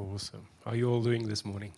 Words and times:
Awesome. 0.00 0.46
How 0.64 0.70
are 0.70 0.76
you 0.76 0.90
all 0.90 1.02
doing 1.02 1.28
this 1.28 1.44
morning? 1.44 1.72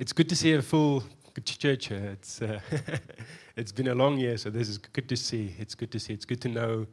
It's 0.00 0.12
good 0.12 0.28
to 0.28 0.34
see 0.34 0.54
a 0.54 0.60
full 0.60 1.04
church 1.44 1.86
here. 1.86 2.04
It's, 2.14 2.42
uh, 2.42 2.58
it's 3.56 3.70
been 3.70 3.86
a 3.86 3.94
long 3.94 4.18
year, 4.18 4.36
so 4.36 4.50
this 4.50 4.68
is 4.68 4.76
good 4.76 5.08
to 5.10 5.16
see. 5.16 5.54
It's 5.56 5.76
good 5.76 5.92
to 5.92 6.00
see. 6.00 6.14
It's 6.14 6.24
good 6.24 6.40
to 6.40 6.48
know 6.48 6.86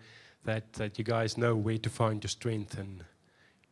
that, 0.46 0.72
that 0.74 1.00
you 1.00 1.04
guys 1.04 1.36
know 1.36 1.56
where 1.56 1.80
to 1.80 1.90
find 1.90 2.24
your 2.24 2.30
strength 2.30 2.78
and 2.78 3.04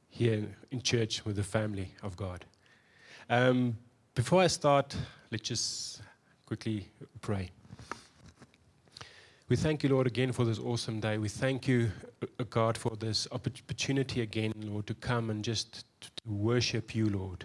here 0.09 0.47
in 0.71 0.81
church 0.81 1.23
with 1.25 1.35
the 1.35 1.43
family 1.43 1.93
of 2.01 2.17
God. 2.17 2.43
Um, 3.29 3.77
before 4.15 4.41
I 4.41 4.47
start, 4.47 4.97
let's 5.29 5.47
just 5.47 6.01
quickly 6.47 6.87
pray. 7.21 7.51
We 9.51 9.57
thank 9.57 9.83
you, 9.83 9.89
Lord, 9.89 10.07
again 10.07 10.31
for 10.31 10.45
this 10.45 10.59
awesome 10.59 11.01
day. 11.01 11.17
We 11.17 11.27
thank 11.27 11.67
you, 11.67 11.91
uh, 12.23 12.45
God, 12.49 12.77
for 12.77 12.95
this 12.95 13.27
opportunity 13.33 14.21
again, 14.21 14.53
Lord, 14.55 14.87
to 14.87 14.93
come 14.93 15.29
and 15.29 15.43
just 15.43 15.83
to 15.99 16.09
worship 16.25 16.95
you, 16.95 17.09
Lord, 17.09 17.43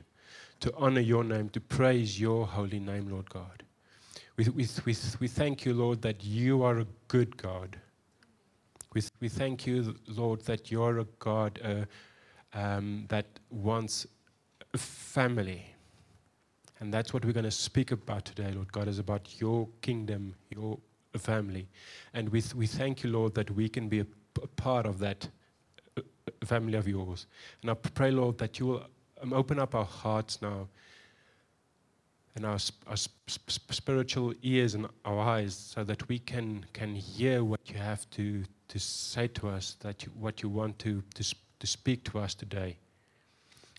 to 0.60 0.72
honor 0.76 1.00
your 1.00 1.24
name, 1.24 1.48
to 1.48 1.60
praise 1.60 2.20
your 2.20 2.46
holy 2.46 2.78
name, 2.78 3.08
Lord 3.08 3.28
God. 3.28 3.64
We, 4.36 4.44
we, 4.50 4.68
we, 4.84 4.94
we 5.18 5.26
thank 5.26 5.64
you, 5.64 5.74
Lord, 5.74 6.00
that 6.02 6.22
you 6.22 6.62
are 6.62 6.78
a 6.78 6.86
good 7.08 7.36
God. 7.36 7.76
We, 8.94 9.02
we 9.18 9.28
thank 9.28 9.66
you, 9.66 9.96
Lord, 10.06 10.42
that 10.42 10.70
you're 10.70 11.00
a 11.00 11.06
God 11.18 11.58
uh, 11.64 12.56
um, 12.56 13.06
that 13.08 13.26
wants 13.50 14.06
a 14.72 14.78
family. 14.78 15.74
And 16.78 16.94
that's 16.94 17.12
what 17.12 17.24
we're 17.24 17.32
going 17.32 17.42
to 17.46 17.50
speak 17.50 17.90
about 17.90 18.26
today, 18.26 18.52
Lord 18.52 18.70
God, 18.70 18.86
is 18.86 19.00
about 19.00 19.40
your 19.40 19.66
kingdom, 19.80 20.36
your 20.54 20.78
family. 21.18 21.68
And 22.14 22.28
we, 22.28 22.42
we 22.54 22.66
thank 22.66 23.02
you, 23.02 23.10
Lord, 23.10 23.34
that 23.34 23.50
we 23.50 23.68
can 23.68 23.88
be 23.88 24.00
a, 24.00 24.06
part 24.56 24.86
of 24.86 24.98
that 24.98 25.28
uh, 25.96 26.02
uh, 26.26 26.46
family 26.46 26.76
of 26.76 26.86
yours. 26.86 27.26
And 27.62 27.70
I 27.70 27.74
pray, 27.74 28.10
Lord, 28.10 28.38
that 28.38 28.58
you 28.58 28.66
will 28.66 28.86
um, 29.22 29.32
open 29.32 29.58
up 29.58 29.74
our 29.74 29.84
hearts 29.84 30.42
now 30.42 30.68
and 32.34 32.44
our, 32.44 32.58
our 32.86 32.96
spiritual 32.96 34.34
ears 34.42 34.74
and 34.74 34.86
our 35.04 35.18
eyes 35.18 35.56
so 35.56 35.82
that 35.84 36.06
we 36.08 36.18
can, 36.18 36.64
can 36.74 36.94
hear 36.94 37.42
what 37.42 37.60
you 37.66 37.76
have 37.76 38.08
to, 38.10 38.44
to 38.68 38.78
say 38.78 39.26
to 39.28 39.48
us, 39.48 39.76
that 39.80 40.04
you, 40.04 40.12
what 40.18 40.42
you 40.42 40.50
want 40.50 40.78
to, 40.80 41.02
to, 41.14 41.24
to 41.58 41.66
speak 41.66 42.04
to 42.04 42.18
us 42.18 42.34
today. 42.34 42.76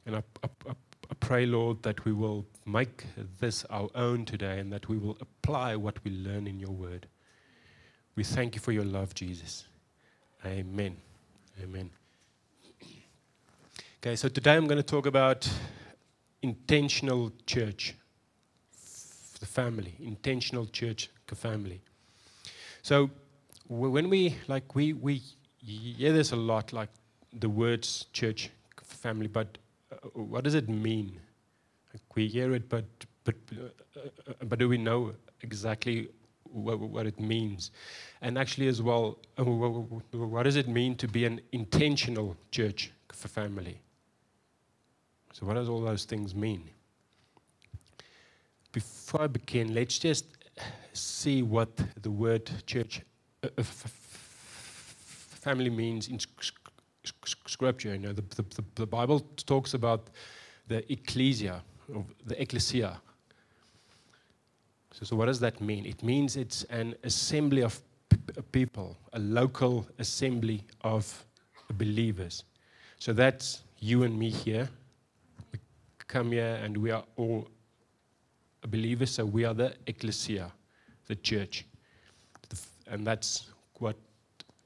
And 0.08 0.16
I, 0.16 0.24
I, 0.44 0.72
I 1.12 1.14
pray, 1.20 1.46
Lord, 1.46 1.84
that 1.84 2.04
we 2.04 2.14
will 2.14 2.46
make 2.66 3.06
this 3.40 3.64
our 3.66 3.90
own 3.94 4.26
today 4.26 4.60
and 4.60 4.74
that 4.74 4.90
we 4.90 4.98
will 4.98 5.18
apply 5.22 5.76
what 5.76 6.04
we 6.04 6.12
learn 6.12 6.48
in 6.48 6.60
your 6.60 6.72
word. 6.72 7.08
We 8.18 8.24
thank 8.24 8.56
you 8.56 8.62
for 8.62 8.72
your 8.72 8.84
love, 8.84 9.14
Jesus. 9.14 9.66
Amen. 10.44 10.98
Amen. 11.62 11.92
Okay, 14.00 14.16
so 14.16 14.28
today 14.28 14.56
I'm 14.56 14.66
going 14.66 14.78
to 14.78 14.84
talk 14.84 15.06
about 15.06 15.48
intentional 16.42 17.32
church, 17.46 17.94
the 19.40 19.46
family, 19.46 19.94
intentional 20.00 20.66
church 20.66 21.12
family. 21.36 21.80
So 22.82 23.12
when 23.68 24.10
we 24.10 24.36
like 24.48 24.74
we 24.74 24.94
we 24.94 25.22
hear 25.60 26.12
this 26.12 26.32
a 26.32 26.36
lot, 26.36 26.74
like 26.74 26.90
the 27.34 27.50
words 27.50 28.08
church 28.14 28.50
family, 28.82 29.28
but 29.28 29.60
uh, 29.92 29.98
what 30.14 30.44
does 30.44 30.56
it 30.56 30.68
mean? 30.68 31.20
Like 31.94 32.16
we 32.16 32.28
hear 32.28 32.56
it, 32.56 32.68
but 32.68 32.86
but 33.26 33.36
uh, 33.52 34.00
uh, 34.00 34.34
but 34.46 34.58
do 34.58 34.68
we 34.68 34.80
know 34.80 35.14
exactly 35.42 36.10
what, 36.58 36.80
what 36.80 37.06
it 37.06 37.20
means. 37.20 37.72
And 38.22 38.38
actually, 38.38 38.68
as 38.68 38.82
well, 38.82 39.18
uh, 39.38 39.44
what 39.44 40.44
does 40.44 40.56
it 40.56 40.68
mean 40.68 40.96
to 40.96 41.08
be 41.08 41.26
an 41.26 41.42
intentional 41.52 42.36
church 42.52 42.92
for 43.12 43.28
family? 43.28 43.80
So, 45.34 45.46
what 45.46 45.54
does 45.54 45.70
all 45.70 45.82
those 45.82 46.06
things 46.06 46.34
mean? 46.34 46.70
Before 48.72 49.24
I 49.24 49.28
begin, 49.28 49.74
let's 49.74 50.00
just 50.00 50.26
see 50.94 51.44
what 51.44 51.70
the 52.02 52.12
word 52.12 52.50
church 52.66 53.02
uh, 53.44 53.50
uh 53.58 53.64
family 53.64 55.70
means 55.70 56.10
in 56.10 56.20
scripture. 57.04 57.94
You 57.94 58.00
know, 58.00 58.14
the, 58.14 58.24
the, 58.36 58.64
the 58.76 58.86
Bible 58.86 59.22
talks 59.46 59.74
about 59.74 60.10
the 60.68 60.92
ecclesia, 60.92 61.64
the 62.26 62.42
ecclesia, 62.42 63.00
so, 64.98 65.06
so, 65.06 65.16
what 65.16 65.28
does 65.28 65.40
that 65.42 65.62
mean? 65.62 65.86
It 65.86 66.02
means 66.02 66.36
it's 66.36 66.64
an 66.72 66.96
assembly 67.04 67.62
of 67.62 67.80
people, 68.52 68.98
a 69.14 69.20
local 69.20 69.86
assembly 70.00 70.64
of 70.82 71.24
believers. 71.74 72.46
So 72.98 73.14
that's 73.14 73.62
you 73.78 74.02
and 74.02 74.18
me 74.18 74.32
here. 74.32 74.68
We 75.52 75.60
come 76.08 76.32
here 76.32 76.60
and 76.64 76.76
we 76.76 76.90
are 76.90 77.04
all 77.16 77.48
believers, 78.68 79.12
so 79.12 79.26
we 79.26 79.46
are 79.46 79.54
the 79.54 79.76
ecclesia, 79.86 80.52
the 81.06 81.16
church. 81.16 81.68
And 82.88 83.06
that's 83.06 83.52
what 83.76 83.98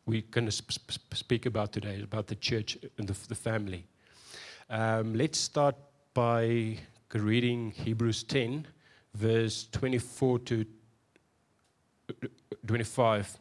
we're 0.05 0.23
going 0.31 0.45
to 0.45 0.51
sp- 0.55 0.71
sp- 0.79 1.11
speak 1.13 1.45
about 1.45 1.73
today, 1.73 2.01
about 2.01 2.27
the 2.27 2.35
church 2.35 2.77
and 2.97 3.05
the, 3.05 3.27
the 3.27 3.35
family. 3.35 3.85
Um, 4.69 5.13
let's 5.13 5.39
start 5.39 5.75
by 6.13 6.77
reading 7.13 7.71
Hebrews 7.71 8.23
10 8.23 8.65
verse 9.13 9.67
24 9.71 10.39
to 10.39 10.65
25. 12.67 13.37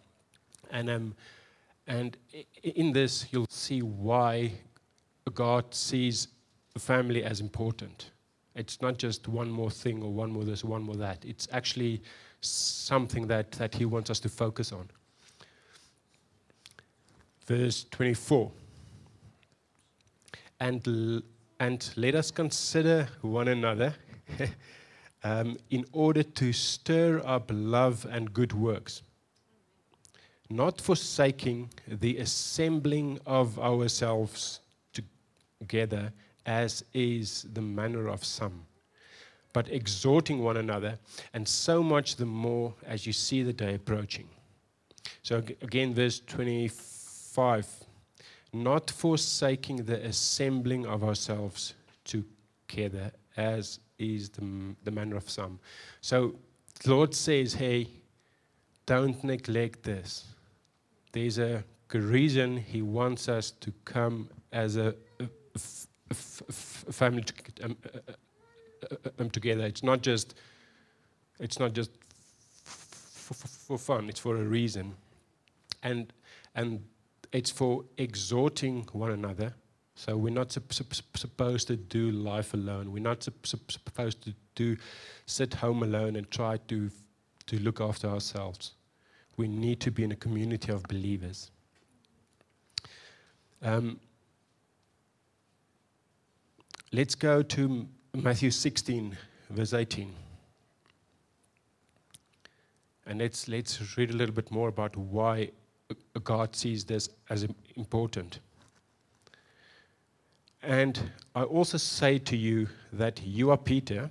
And, 0.70 0.90
um, 0.90 1.14
and 1.86 2.16
in 2.62 2.92
this, 2.92 3.26
you'll 3.30 3.46
see 3.48 3.82
why 3.82 4.52
God 5.34 5.74
sees 5.74 6.28
family 6.78 7.24
as 7.24 7.40
important. 7.40 8.10
It's 8.54 8.80
not 8.82 8.98
just 8.98 9.28
one 9.28 9.50
more 9.50 9.70
thing 9.70 10.02
or 10.02 10.12
one 10.12 10.30
more 10.30 10.44
this, 10.44 10.64
one 10.64 10.82
more 10.82 10.96
that. 10.96 11.24
It's 11.24 11.48
actually 11.52 12.02
something 12.40 13.26
that, 13.28 13.52
that 13.52 13.74
He 13.74 13.84
wants 13.84 14.10
us 14.10 14.20
to 14.20 14.28
focus 14.28 14.72
on. 14.72 14.88
Verse 17.46 17.84
24. 17.90 18.50
And, 20.60 21.22
and 21.58 21.90
let 21.96 22.14
us 22.14 22.30
consider 22.30 23.08
one 23.22 23.48
another 23.48 23.94
um, 25.22 25.56
in 25.70 25.84
order 25.92 26.22
to 26.22 26.52
stir 26.52 27.22
up 27.24 27.50
love 27.52 28.06
and 28.10 28.32
good 28.32 28.52
works, 28.52 29.02
not 30.48 30.80
forsaking 30.80 31.70
the 31.86 32.18
assembling 32.18 33.18
of 33.26 33.58
ourselves 33.58 34.60
together, 35.60 36.12
as 36.46 36.84
is 36.94 37.46
the 37.52 37.60
manner 37.60 38.08
of 38.08 38.24
some, 38.24 38.66
but 39.52 39.70
exhorting 39.70 40.42
one 40.42 40.56
another, 40.56 40.98
and 41.34 41.46
so 41.46 41.82
much 41.82 42.16
the 42.16 42.26
more 42.26 42.74
as 42.86 43.06
you 43.06 43.12
see 43.12 43.42
the 43.42 43.52
day 43.52 43.74
approaching. 43.74 44.28
So, 45.22 45.42
again, 45.62 45.94
verse 45.94 46.20
25 46.20 47.66
not 48.52 48.90
forsaking 48.90 49.84
the 49.84 50.04
assembling 50.04 50.86
of 50.86 51.04
ourselves 51.04 51.74
together, 52.04 53.12
as 53.36 53.78
is 54.00 54.30
the, 54.30 54.74
the 54.84 54.90
manner 54.90 55.16
of 55.16 55.28
some. 55.28 55.60
So 56.00 56.36
Lord 56.86 57.14
says, 57.14 57.54
hey, 57.54 57.88
don't 58.86 59.22
neglect 59.22 59.82
this. 59.82 60.26
There's 61.12 61.38
a 61.38 61.64
good 61.88 62.02
reason 62.02 62.56
He 62.56 62.82
wants 62.82 63.28
us 63.28 63.50
to 63.52 63.72
come 63.84 64.30
as 64.52 64.76
a, 64.76 64.94
family 66.12 67.24
um, 67.62 67.76
um, 69.18 69.30
together. 69.30 69.64
It's 69.64 69.82
not 69.82 70.02
just, 70.02 70.34
it's 71.38 71.58
not 71.58 71.72
just 71.72 71.90
for 73.70 73.78
fun. 73.78 74.08
It's 74.08 74.20
for 74.20 74.36
a 74.36 74.42
reason, 74.44 74.94
and 75.82 76.12
and 76.54 76.82
it's 77.32 77.50
for 77.50 77.84
exhorting 77.96 78.88
one 78.92 79.12
another 79.12 79.54
so 80.00 80.16
we're 80.16 80.32
not 80.32 80.50
sup- 80.50 80.72
sup- 80.72 81.16
supposed 81.16 81.68
to 81.68 81.76
do 81.76 82.10
life 82.10 82.54
alone. 82.54 82.90
We're 82.90 83.02
not 83.02 83.22
sup- 83.22 83.46
supposed 83.70 84.22
to 84.24 84.32
do 84.54 84.78
sit 85.26 85.52
home 85.52 85.82
alone 85.82 86.16
and 86.16 86.30
try 86.30 86.56
to 86.68 86.90
to 87.48 87.58
look 87.58 87.82
after 87.82 88.08
ourselves. 88.08 88.72
We 89.36 89.46
need 89.46 89.78
to 89.80 89.90
be 89.90 90.02
in 90.04 90.12
a 90.12 90.16
community 90.16 90.72
of 90.72 90.84
believers. 90.84 91.50
Um, 93.60 94.00
let's 96.92 97.14
go 97.14 97.42
to 97.42 97.86
Matthew 98.14 98.50
16, 98.50 99.18
verse 99.50 99.74
18. 99.74 100.14
And 103.06 103.18
let's, 103.18 103.48
let's 103.48 103.98
read 103.98 104.10
a 104.10 104.16
little 104.16 104.34
bit 104.34 104.50
more 104.50 104.68
about 104.68 104.96
why 104.96 105.50
God 106.22 106.56
sees 106.56 106.84
this 106.84 107.10
as 107.28 107.46
important. 107.76 108.38
And 110.62 111.10
I 111.34 111.42
also 111.42 111.78
say 111.78 112.18
to 112.18 112.36
you 112.36 112.68
that 112.92 113.22
you 113.22 113.50
are 113.50 113.56
Peter, 113.56 114.10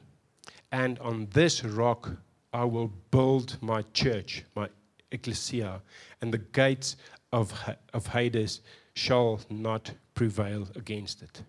and 0.72 0.98
on 1.00 1.28
this 1.34 1.63
rock 1.63 2.10
I 2.54 2.63
will 2.66 2.92
build 3.12 3.57
my 3.62 3.84
church, 3.94 4.44
my 4.56 4.69
ecclesia, 5.12 5.81
and 6.22 6.34
the 6.34 6.40
gates 6.40 6.96
of, 7.31 7.54
of 7.94 8.07
Hades 8.07 8.62
shall 8.96 9.40
not 9.50 9.92
prevail 10.16 10.68
against 10.75 11.22
it. 11.22 11.44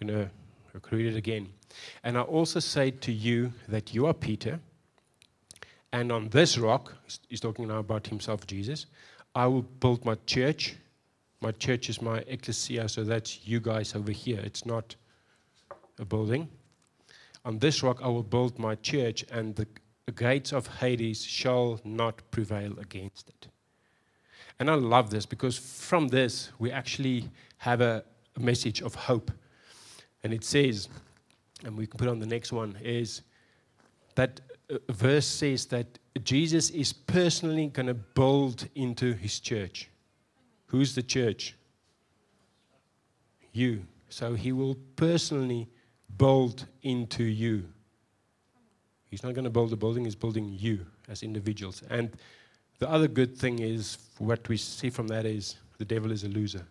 I'm 0.00 0.06
going 0.06 0.30
to 0.90 0.96
read 0.96 1.06
it 1.06 1.16
again. 1.16 1.48
And 2.02 2.16
I 2.16 2.22
also 2.22 2.60
say 2.60 2.90
to 2.90 3.12
you 3.12 3.52
that 3.68 3.94
you 3.94 4.06
are 4.06 4.14
Peter, 4.14 4.58
and 5.92 6.10
on 6.10 6.28
this 6.30 6.56
rock, 6.56 6.94
he's 7.28 7.40
talking 7.40 7.68
now 7.68 7.78
about 7.78 8.06
himself, 8.06 8.46
Jesus, 8.46 8.86
I 9.34 9.46
will 9.46 9.62
build 9.62 10.04
my 10.04 10.16
church. 10.26 10.76
My 11.42 11.50
church 11.50 11.90
is 11.90 12.00
my 12.00 12.18
ecclesia, 12.28 12.88
so 12.88 13.02
that's 13.02 13.44
you 13.44 13.58
guys 13.58 13.96
over 13.96 14.12
here. 14.12 14.38
It's 14.44 14.64
not 14.64 14.94
a 15.98 16.04
building. 16.04 16.48
On 17.44 17.58
this 17.58 17.82
rock 17.82 17.98
I 18.00 18.06
will 18.06 18.22
build 18.22 18.60
my 18.60 18.76
church, 18.76 19.24
and 19.28 19.56
the 19.56 19.66
gates 20.12 20.52
of 20.52 20.68
Hades 20.68 21.24
shall 21.24 21.80
not 21.84 22.22
prevail 22.30 22.78
against 22.78 23.28
it. 23.28 23.48
And 24.60 24.70
I 24.70 24.74
love 24.74 25.10
this 25.10 25.26
because 25.26 25.58
from 25.58 26.06
this 26.08 26.52
we 26.60 26.70
actually 26.70 27.28
have 27.58 27.80
a, 27.80 28.04
message 28.38 28.80
of 28.80 28.94
hope. 28.94 29.30
And 30.24 30.32
it 30.32 30.42
says, 30.42 30.88
and 31.66 31.76
we 31.76 31.86
can 31.86 31.98
put 31.98 32.08
on 32.08 32.18
the 32.18 32.26
next 32.26 32.50
one, 32.50 32.78
is 32.82 33.20
that 34.14 34.40
uh, 34.70 34.78
verse 34.88 35.26
says 35.26 35.66
that 35.66 35.98
Jesus 36.24 36.70
is 36.70 36.94
personally 36.94 37.66
going 37.66 37.88
to 37.88 37.94
build 37.94 38.68
into 38.74 39.12
his 39.12 39.38
church. 39.38 39.90
Who's 40.72 40.94
the 40.94 41.02
church? 41.02 41.54
You. 43.52 43.84
So 44.08 44.32
he 44.32 44.52
will 44.52 44.76
personally 44.96 45.68
build 46.16 46.66
into 46.82 47.24
you. 47.24 47.64
He's 49.10 49.22
not 49.22 49.34
going 49.34 49.44
to 49.44 49.50
build 49.50 49.70
a 49.74 49.76
building, 49.76 50.06
he's 50.06 50.14
building 50.14 50.56
you 50.58 50.86
as 51.10 51.22
individuals. 51.22 51.82
And 51.90 52.16
the 52.78 52.88
other 52.88 53.06
good 53.06 53.36
thing 53.36 53.58
is, 53.58 53.98
what 54.16 54.48
we 54.48 54.56
see 54.56 54.88
from 54.88 55.08
that 55.08 55.26
is 55.26 55.56
the 55.76 55.84
devil 55.84 56.10
is 56.10 56.24
a 56.24 56.28
loser. 56.28 56.66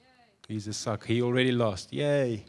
Yay. 0.00 0.54
He's 0.54 0.66
a 0.66 0.72
suck. 0.72 1.04
He 1.04 1.20
already 1.20 1.52
lost. 1.52 1.92
Yay. 1.92 2.46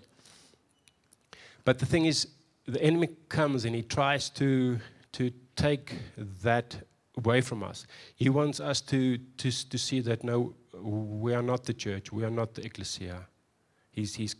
But 1.65 1.79
the 1.79 1.85
thing 1.85 2.05
is, 2.05 2.27
the 2.65 2.81
enemy 2.81 3.09
comes 3.27 3.65
and 3.65 3.75
he 3.75 3.81
tries 3.81 4.29
to, 4.29 4.79
to 5.11 5.31
take 5.57 5.95
that 6.43 6.77
away 7.19 7.41
from 7.41 7.63
us. 7.63 7.85
He 8.15 8.29
wants 8.29 8.59
us 8.59 8.81
to, 8.81 9.17
to, 9.41 9.69
to 9.69 9.77
see 9.77 9.99
that 10.01 10.23
no, 10.23 10.53
we 10.73 11.33
are 11.33 11.41
not 11.41 11.65
the 11.65 11.73
church, 11.73 12.11
we 12.11 12.23
are 12.23 12.35
not 12.41 12.53
the 12.55 12.63
ecclesia. 12.65 13.27
He's, 13.91 14.15
he's, 14.15 14.35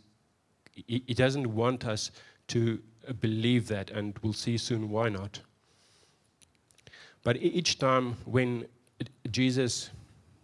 he, 0.72 1.02
he 1.06 1.14
doesn't 1.14 1.48
want 1.54 1.86
us 1.86 2.10
to 2.48 2.80
uh, 3.08 3.12
believe 3.12 3.68
that, 3.68 3.90
and 3.90 4.18
we'll 4.22 4.32
see 4.32 4.56
soon 4.58 4.90
why 4.90 5.08
not. 5.08 5.40
But 7.22 7.36
each 7.36 7.78
time 7.78 8.16
when 8.24 8.66
uh, 9.00 9.04
Jesus 9.30 9.90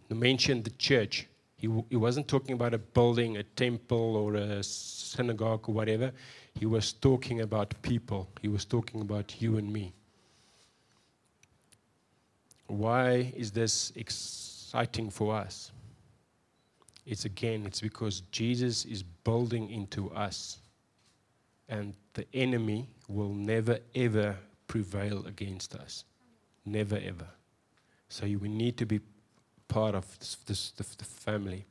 mentioned 0.09 0.63
the 0.63 0.75
church, 0.89 1.27
he, 1.57 1.67
he 1.89 1.95
wasn't 1.95 2.27
talking 2.27 2.53
about 2.53 2.73
a 2.73 2.77
building, 2.77 3.37
a 3.37 3.43
temple, 3.43 4.15
or 4.15 4.35
a 4.35 4.63
synagogue, 4.63 5.67
or 5.67 5.73
whatever. 5.73 6.11
He 6.59 6.65
was 6.65 6.93
talking 6.93 7.41
about 7.41 7.73
people. 7.81 8.29
He 8.41 8.47
was 8.47 8.63
talking 8.65 9.01
about 9.01 9.41
you 9.41 9.57
and 9.57 9.71
me. 9.71 9.93
Why 12.67 13.33
is 13.35 13.51
this 13.51 13.91
exciting 13.95 15.09
for 15.09 15.35
us? 15.35 15.71
It's 17.05 17.25
again, 17.25 17.65
it's 17.65 17.81
because 17.81 18.21
Jesus 18.31 18.83
is 18.85 19.03
building 19.03 19.69
into 19.69 20.11
us, 20.11 20.59
and 21.69 21.95
the 22.13 22.25
enemy 22.33 22.89
will 23.07 23.33
never 23.33 23.79
ever 23.95 24.35
prevail 24.67 25.25
against 25.25 25.75
us. 25.75 26.03
Never 26.65 26.97
ever. 26.97 27.27
So 28.09 28.25
we 28.25 28.49
need 28.49 28.77
to 28.77 28.85
be 28.85 28.99
part 29.69 29.95
of 29.95 30.19
this, 30.19 30.37
this 30.45 30.71
the, 30.71 30.85
the 30.97 31.05
family. 31.05 31.65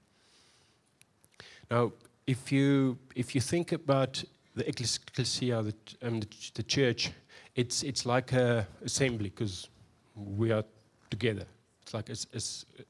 Now, 1.71 1.93
if 2.27 2.51
you 2.51 2.99
if 3.15 3.35
you 3.35 3.43
think 3.43 3.73
about 3.73 4.25
the 4.55 4.67
ecclesia, 4.67 5.63
the, 5.63 5.75
um, 6.03 6.21
the, 6.21 6.29
the 6.55 6.63
church, 6.63 7.13
it's, 7.55 7.83
it's 7.83 8.07
like 8.07 8.33
a 8.33 8.67
assembly 8.83 9.29
because 9.29 9.69
we 10.15 10.51
are 10.51 10.65
together. 11.11 11.47
It's 11.83 11.95
like 11.95 12.09
a, 12.09 12.17
a 12.35 12.41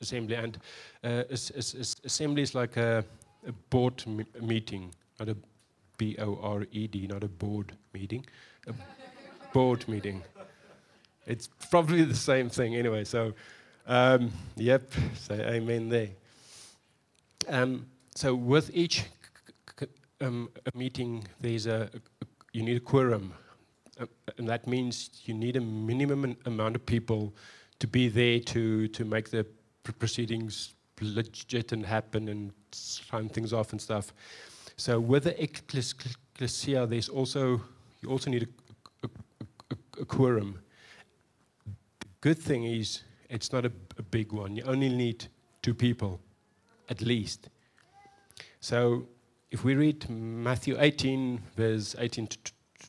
assembly, 0.01 0.37
and 0.37 0.59
uh, 1.05 1.25
assembly 1.31 2.43
is 2.43 2.55
like 2.55 2.77
a, 2.77 3.05
a 3.47 3.53
board 3.71 4.03
meeting, 4.41 4.95
not 5.19 5.29
a 5.29 5.37
B 5.99 6.17
O 6.19 6.39
R 6.43 6.67
E 6.73 6.87
D, 6.87 7.07
not 7.07 7.23
a 7.23 7.29
board 7.29 7.73
meeting, 7.93 8.25
a 8.67 8.73
board 9.53 9.87
meeting. 9.89 10.23
It's 11.27 11.49
probably 11.71 12.05
the 12.05 12.15
same 12.15 12.49
thing 12.49 12.77
anyway. 12.77 13.05
So, 13.05 13.35
um, 13.87 14.33
yep, 14.57 14.91
say 15.15 15.41
amen 15.41 15.89
there. 15.89 16.11
Um, 17.49 17.87
so 18.15 18.35
with 18.35 18.71
each 18.73 19.05
um, 20.21 20.49
a 20.65 20.79
meeting, 20.79 21.27
there's 21.41 21.67
a, 21.67 21.91
a, 21.93 22.27
you 22.53 22.63
need 22.63 22.77
a 22.77 22.81
quorum, 22.81 23.35
uh, 24.01 24.07
and 24.39 24.49
that 24.49 24.67
means 24.67 25.11
you 25.25 25.35
need 25.35 25.57
a 25.57 25.61
minimum 25.61 26.37
amount 26.47 26.77
of 26.77 26.87
people 26.87 27.35
to 27.79 27.87
be 27.87 28.09
there 28.09 28.41
to 28.41 28.89
to 28.89 29.05
make 29.05 29.31
the 29.31 29.47
proceedings 29.99 30.75
legit 31.01 31.73
and 31.73 31.85
happen 31.85 32.29
and 32.29 32.53
sign 32.73 33.29
things 33.29 33.53
off 33.53 33.73
and 33.73 33.81
stuff. 33.81 34.13
So 34.77 35.01
with 35.01 35.25
the 35.25 35.43
ecclesia, 35.43 36.87
there's 36.87 37.09
also 37.09 37.61
you 38.01 38.11
also 38.11 38.31
need 38.31 38.49
a, 39.03 39.09
a, 39.71 39.77
a 40.01 40.05
quorum. 40.05 40.59
The 41.65 42.07
good 42.21 42.39
thing 42.39 42.65
is 42.65 43.03
it's 43.31 43.53
not 43.53 43.65
a, 43.65 43.73
a 43.99 44.03
big 44.03 44.33
one. 44.33 44.57
You 44.57 44.65
only 44.65 44.89
need 44.89 45.27
two 45.63 45.75
people, 45.75 46.21
at 46.89 47.01
least. 47.01 47.49
So 48.61 49.09
if 49.51 49.65
we 49.65 49.75
read 49.75 50.09
Matthew 50.11 50.77
18, 50.79 51.41
verse 51.57 51.97
18 51.99 52.29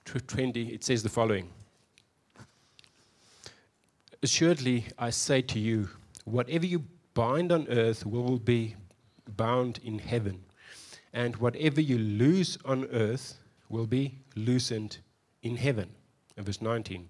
to 0.06 0.20
20, 0.20 0.74
it 0.74 0.84
says 0.84 1.04
the 1.04 1.10
following 1.10 1.50
Assuredly, 4.24 4.86
I 4.98 5.12
say 5.12 5.42
to 5.44 5.60
you, 5.60 5.90
whatever 6.26 6.66
you 6.66 6.86
bind 7.14 7.52
on 7.52 7.68
earth 7.70 8.06
will 8.06 8.40
be 8.40 8.76
bound 9.36 9.80
in 9.84 10.00
heaven, 10.00 10.44
and 11.14 11.36
whatever 11.36 11.80
you 11.80 12.00
loose 12.00 12.58
on 12.66 12.86
earth 12.86 13.38
will 13.70 13.86
be 13.86 14.16
loosened 14.36 14.98
in 15.44 15.56
heaven. 15.58 15.90
And 16.36 16.46
verse 16.46 16.62
19. 16.62 17.10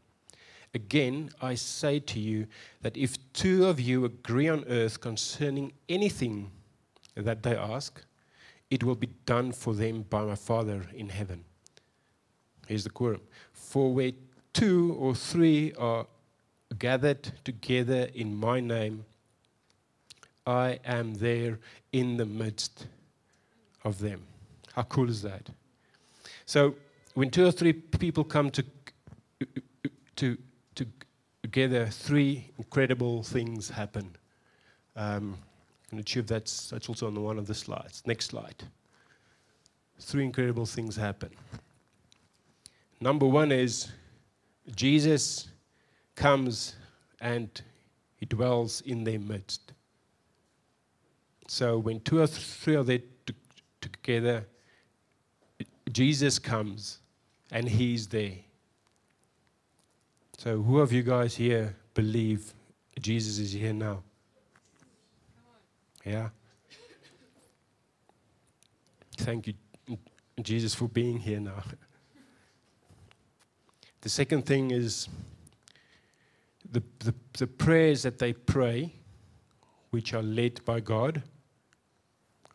Again, 0.74 1.30
I 1.42 1.56
say 1.56 2.00
to 2.00 2.20
you 2.20 2.46
that 2.82 2.98
if 2.98 3.16
two 3.32 3.68
of 3.68 3.80
you 3.80 4.04
agree 4.04 4.50
on 4.50 4.66
earth 4.68 5.00
concerning 5.00 5.72
anything 5.88 6.52
that 7.16 7.42
they 7.42 7.56
ask, 7.56 8.04
it 8.70 8.84
will 8.84 8.96
be 8.96 9.10
done 9.26 9.54
for 9.54 9.74
them 9.74 10.04
by 10.10 10.26
my 10.26 10.36
Father 10.36 10.84
in 10.94 11.08
heaven. 11.08 11.46
Here's 12.68 12.84
the 12.84 12.90
quorum. 12.90 13.22
For 13.54 13.94
where 13.94 14.12
two 14.52 14.96
or 15.00 15.16
three 15.16 15.74
are 15.76 16.06
gathered 16.78 17.32
together 17.44 18.10
in 18.14 18.36
my 18.36 18.60
name, 18.60 19.06
I 20.46 20.80
am 20.86 21.16
there 21.16 21.60
in 21.92 22.18
the 22.18 22.26
midst 22.26 22.88
of 23.84 24.00
them. 24.00 24.22
How 24.74 24.84
cool 24.84 25.10
is 25.10 25.22
that? 25.22 25.50
So, 26.46 26.76
when 27.14 27.30
two 27.30 27.46
or 27.46 27.52
three 27.52 27.74
people 27.74 28.24
come 28.24 28.52
to, 28.52 28.64
to, 30.16 30.38
to 30.76 30.86
together, 31.42 31.88
three 31.88 32.52
incredible 32.58 33.24
things 33.24 33.70
happen. 33.70 34.16
Um, 34.96 35.38
and 35.92 36.00
achieve 36.00 36.28
that's, 36.28 36.70
that's 36.70 36.90
also 36.90 37.08
on 37.08 37.14
the 37.14 37.22
one 37.22 37.38
of 37.38 37.48
the 37.48 37.54
slides. 37.54 38.04
Next 38.06 38.26
slide. 38.28 38.64
Three 40.00 40.26
incredible 40.26 40.66
things 40.66 40.96
happen. 40.96 41.32
Number 43.00 43.26
one 43.26 43.52
is 43.52 43.88
Jesus 44.76 45.48
comes 46.18 46.76
and 47.22 47.62
he 48.18 48.26
dwells 48.26 48.82
in 48.82 49.06
their 49.06 49.20
midst. 49.20 49.72
So 51.48 51.78
when 51.78 52.02
two 52.02 52.20
or 52.20 52.28
three 52.28 52.76
are 52.76 52.84
there 52.84 53.00
together, 53.80 54.46
Jesus 55.92 56.38
comes 56.40 57.00
and 57.52 57.70
he's 57.70 58.08
there. 58.08 58.34
So, 60.38 60.62
who 60.62 60.80
of 60.80 60.92
you 60.94 61.02
guys 61.02 61.36
here 61.36 61.76
believe 61.96 62.54
Jesus 63.00 63.40
is 63.40 63.54
here 63.54 63.74
now? 63.74 64.04
Yeah. 66.06 66.30
Thank 69.18 69.48
you, 69.48 69.54
Jesus, 70.42 70.76
for 70.76 70.88
being 70.88 71.18
here 71.18 71.40
now. 71.40 71.64
The 74.02 74.10
second 74.10 74.46
thing 74.46 74.72
is 74.72 75.10
the, 76.72 76.84
the, 77.00 77.14
the 77.38 77.48
prayers 77.48 78.04
that 78.04 78.20
they 78.20 78.34
pray, 78.34 78.94
which 79.92 80.14
are 80.14 80.24
led 80.24 80.64
by 80.66 80.80
God, 80.80 81.24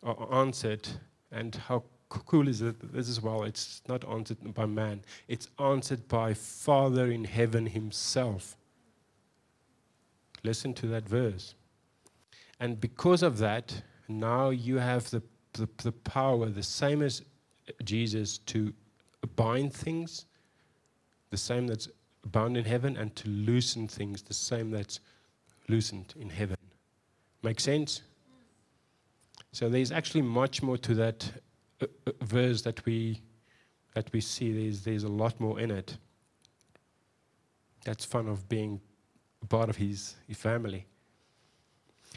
are 0.02 0.33
answered. 0.33 0.88
And 1.31 1.54
how 1.54 1.85
cool 2.09 2.49
is 2.49 2.61
it 2.61 2.92
this 2.92 3.09
as 3.09 3.21
well? 3.21 3.45
It's 3.45 3.83
not 3.88 4.07
answered 4.09 4.54
by 4.54 4.66
man, 4.66 5.02
it's 5.28 5.49
answered 5.59 6.09
by 6.09 6.35
Father 6.35 7.11
in 7.11 7.25
heaven 7.25 7.66
Himself. 7.66 8.57
Listen 10.45 10.75
to 10.75 10.87
that 10.88 11.09
verse. 11.09 11.54
And 12.59 12.81
because 12.81 13.23
of 13.23 13.38
that, 13.38 13.83
now 14.09 14.50
you 14.50 14.78
have 14.78 15.09
the, 15.11 15.23
the, 15.52 15.69
the 15.78 15.92
power, 15.92 16.49
the 16.49 16.62
same 16.62 17.02
as 17.02 17.23
Jesus 17.85 18.38
to 18.38 18.73
bind 19.37 19.73
things, 19.73 20.26
the 21.31 21.37
same 21.37 21.66
that's 21.66 21.88
bound 22.26 22.57
in 22.57 22.64
heaven, 22.64 22.97
and 22.97 23.14
to 23.17 23.29
loosen 23.29 23.88
things, 23.88 24.23
the 24.23 24.35
same 24.35 24.71
that's 24.71 25.00
loosened 25.69 26.14
in 26.19 26.31
heaven. 26.31 26.57
Make 27.43 27.61
sense? 27.61 28.02
So 29.52 29.69
there's 29.69 29.93
actually 29.93 30.23
much 30.23 30.62
more 30.62 30.79
to 30.79 30.95
that 30.95 31.31
uh, 31.81 31.87
uh, 32.07 32.12
verse 32.23 32.62
that 32.62 32.85
we 32.87 33.21
that 33.95 34.11
we 34.12 34.21
see. 34.21 34.52
There's 34.52 34.83
there's 34.83 35.05
a 35.05 35.09
lot 35.09 35.38
more 35.41 35.61
in 35.61 35.71
it. 35.71 35.99
That's 37.85 38.05
fun 38.05 38.29
of 38.29 38.49
being 38.49 38.81
part 39.49 39.69
of 39.69 39.76
his, 39.76 40.17
his 40.26 40.37
family. 40.37 40.87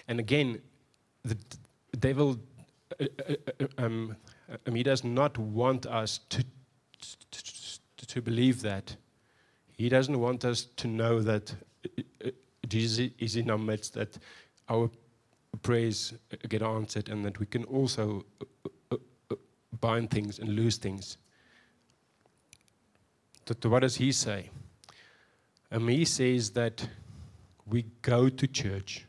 And 0.08 0.20
again, 0.20 0.62
the, 1.24 1.38
devil, 1.98 2.38
uh, 3.00 3.06
uh, 3.30 3.36
uh 3.60 3.68
um, 3.78 4.16
um, 4.68 4.76
he 4.76 4.84
does 4.84 5.04
not 5.04 5.38
want 5.38 5.86
us 5.86 6.20
to, 6.30 6.44
to, 7.32 8.08
to 8.08 8.22
believe 8.22 8.62
that. 8.62 8.96
He 9.78 9.90
doesn't 9.90 10.20
want 10.20 10.46
us 10.46 10.66
to 10.78 10.88
know 10.88 11.22
that 11.22 11.54
uh, 12.24 12.30
Jesus 12.68 13.12
is 13.20 13.36
in 13.36 13.50
our 13.50 13.58
midst, 13.58 13.94
that 13.94 14.18
our 14.70 14.90
prayers 15.62 16.14
get 16.48 16.62
answered, 16.62 17.10
and 17.10 17.26
that 17.26 17.40
we 17.40 17.46
can 17.46 17.64
also 17.66 18.26
bind 19.82 20.10
things 20.10 20.40
and 20.40 20.50
lose 20.50 20.78
things. 20.78 21.18
So, 23.46 23.70
what 23.70 23.82
does 23.82 23.96
he 23.96 24.12
say? 24.12 24.50
Um, 25.72 25.88
he 25.88 26.06
says 26.06 26.52
that 26.52 26.88
we 27.68 27.84
go 28.02 28.30
to 28.30 28.48
church, 28.48 29.06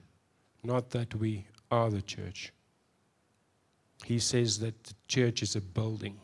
not 0.63 0.91
that 0.91 1.15
we 1.15 1.47
are 1.71 1.91
the 1.91 2.03
church. 2.03 2.53
He 4.05 4.19
says 4.19 4.59
that 4.59 4.85
the 4.85 4.95
church 5.09 5.43
is 5.43 5.57
a 5.57 5.61
building, 5.61 6.19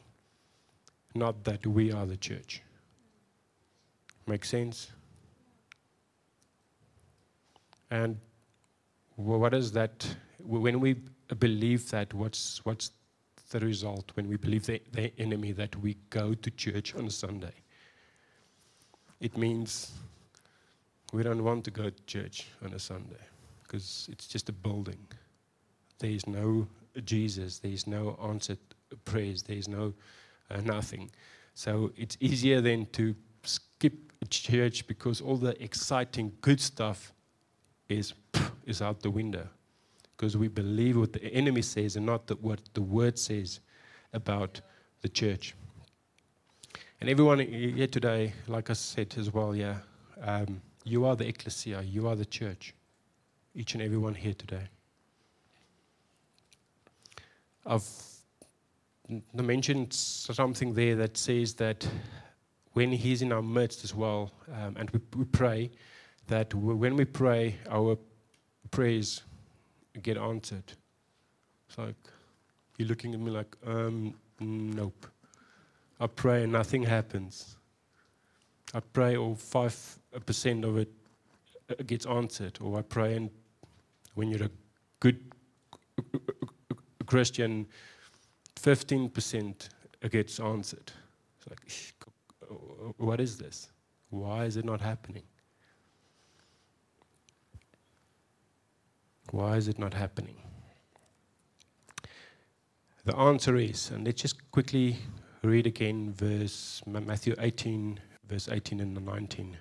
not 1.14 1.44
that 1.44 1.66
we 1.66 1.92
are 1.92 2.06
the 2.06 2.16
church. 2.16 2.62
Make 4.26 4.44
sense? 4.44 4.90
And 7.90 8.18
what 9.16 9.52
is 9.54 9.72
that? 9.72 10.06
When 10.38 10.80
we 10.80 10.96
believe 11.38 11.90
that, 11.90 12.14
what's, 12.14 12.64
what's 12.64 12.90
the 13.50 13.60
result 13.60 14.10
when 14.14 14.28
we 14.28 14.36
believe 14.36 14.66
the, 14.66 14.80
the 14.92 15.12
enemy 15.18 15.52
that 15.52 15.76
we 15.76 15.96
go 16.10 16.34
to 16.34 16.50
church 16.52 16.94
on 16.94 17.06
a 17.06 17.10
Sunday? 17.10 17.52
It 19.20 19.36
means 19.36 19.92
we 21.12 21.22
don't 21.22 21.44
want 21.44 21.64
to 21.64 21.70
go 21.70 21.90
to 21.90 22.02
church 22.06 22.48
on 22.64 22.72
a 22.72 22.78
Sunday 22.78 23.22
because 23.62 24.08
it's 24.10 24.26
just 24.26 24.48
a 24.48 24.52
building. 24.52 25.06
There 25.98 26.10
is 26.10 26.26
no 26.26 26.66
Jesus, 27.04 27.58
there 27.58 27.70
is 27.70 27.86
no 27.86 28.18
answered 28.22 28.58
prayers, 29.04 29.42
there 29.42 29.56
is 29.56 29.68
no 29.68 29.94
uh, 30.50 30.60
nothing. 30.60 31.10
So 31.54 31.92
it's 31.96 32.16
easier 32.20 32.60
then 32.60 32.86
to 32.92 33.14
skip 33.44 34.11
church 34.26 34.86
because 34.86 35.20
all 35.20 35.36
the 35.36 35.60
exciting 35.62 36.32
good 36.40 36.60
stuff 36.60 37.12
is 37.88 38.14
is 38.66 38.80
out 38.80 39.00
the 39.00 39.10
window 39.10 39.48
because 40.16 40.36
we 40.36 40.48
believe 40.48 40.96
what 40.96 41.12
the 41.12 41.24
enemy 41.34 41.62
says 41.62 41.96
and 41.96 42.06
not 42.06 42.30
what 42.40 42.60
the 42.74 42.82
word 42.82 43.18
says 43.18 43.60
about 44.12 44.60
the 45.00 45.08
church. 45.08 45.54
And 47.00 47.10
everyone 47.10 47.40
here 47.40 47.88
today, 47.88 48.32
like 48.46 48.70
I 48.70 48.74
said 48.74 49.12
as 49.18 49.32
well, 49.32 49.56
yeah, 49.56 49.78
um, 50.22 50.62
you 50.84 51.04
are 51.04 51.16
the 51.16 51.26
ecclesia, 51.26 51.82
you 51.82 52.06
are 52.06 52.14
the 52.14 52.24
church. 52.24 52.74
Each 53.54 53.74
and 53.74 53.82
everyone 53.82 54.14
here 54.14 54.34
today. 54.34 54.68
I've 57.66 57.88
mentioned 59.34 59.92
something 59.92 60.74
there 60.74 60.94
that 60.96 61.16
says 61.16 61.54
that 61.54 61.86
when 62.72 62.92
He's 62.92 63.22
in 63.22 63.32
our 63.32 63.42
midst 63.42 63.84
as 63.84 63.94
well, 63.94 64.32
um, 64.52 64.76
and 64.78 64.90
we, 64.90 65.00
we 65.16 65.24
pray, 65.24 65.70
that 66.28 66.54
when 66.54 66.96
we 66.96 67.04
pray, 67.04 67.56
our 67.68 67.98
prayers 68.70 69.22
get 70.02 70.16
answered. 70.16 70.72
It's 71.68 71.78
like, 71.78 71.96
you're 72.78 72.88
looking 72.88 73.14
at 73.14 73.20
me 73.20 73.30
like, 73.30 73.56
um, 73.66 74.14
nope. 74.40 75.06
I 76.00 76.06
pray 76.06 76.44
and 76.44 76.52
nothing 76.52 76.82
happens. 76.82 77.56
I 78.74 78.80
pray, 78.80 79.16
or 79.16 79.34
5% 79.34 80.64
of 80.64 80.78
it 80.78 80.90
uh, 81.70 81.74
gets 81.86 82.06
answered. 82.06 82.58
Or 82.60 82.78
I 82.78 82.82
pray, 82.82 83.16
and 83.16 83.30
when 84.14 84.28
you're 84.28 84.44
a 84.44 84.50
good 85.00 85.20
Christian, 87.06 87.66
15% 88.56 89.68
gets 90.10 90.40
answered. 90.40 90.92
It's 91.38 91.50
like, 91.50 91.60
what 92.98 93.20
is 93.20 93.38
this? 93.38 93.70
Why 94.10 94.44
is 94.44 94.56
it 94.56 94.64
not 94.64 94.80
happening? 94.80 95.22
Why 99.30 99.56
is 99.56 99.68
it 99.68 99.78
not 99.78 99.94
happening? 99.94 100.36
The 103.04 103.16
answer 103.16 103.56
is, 103.56 103.90
and 103.90 104.04
let's 104.04 104.22
just 104.22 104.50
quickly 104.52 104.98
read 105.42 105.66
again 105.66 106.12
verse 106.12 106.82
Matthew 106.86 107.34
18, 107.38 107.98
verse 108.28 108.48
18 108.48 108.80
and 108.80 109.04
19. 109.04 109.56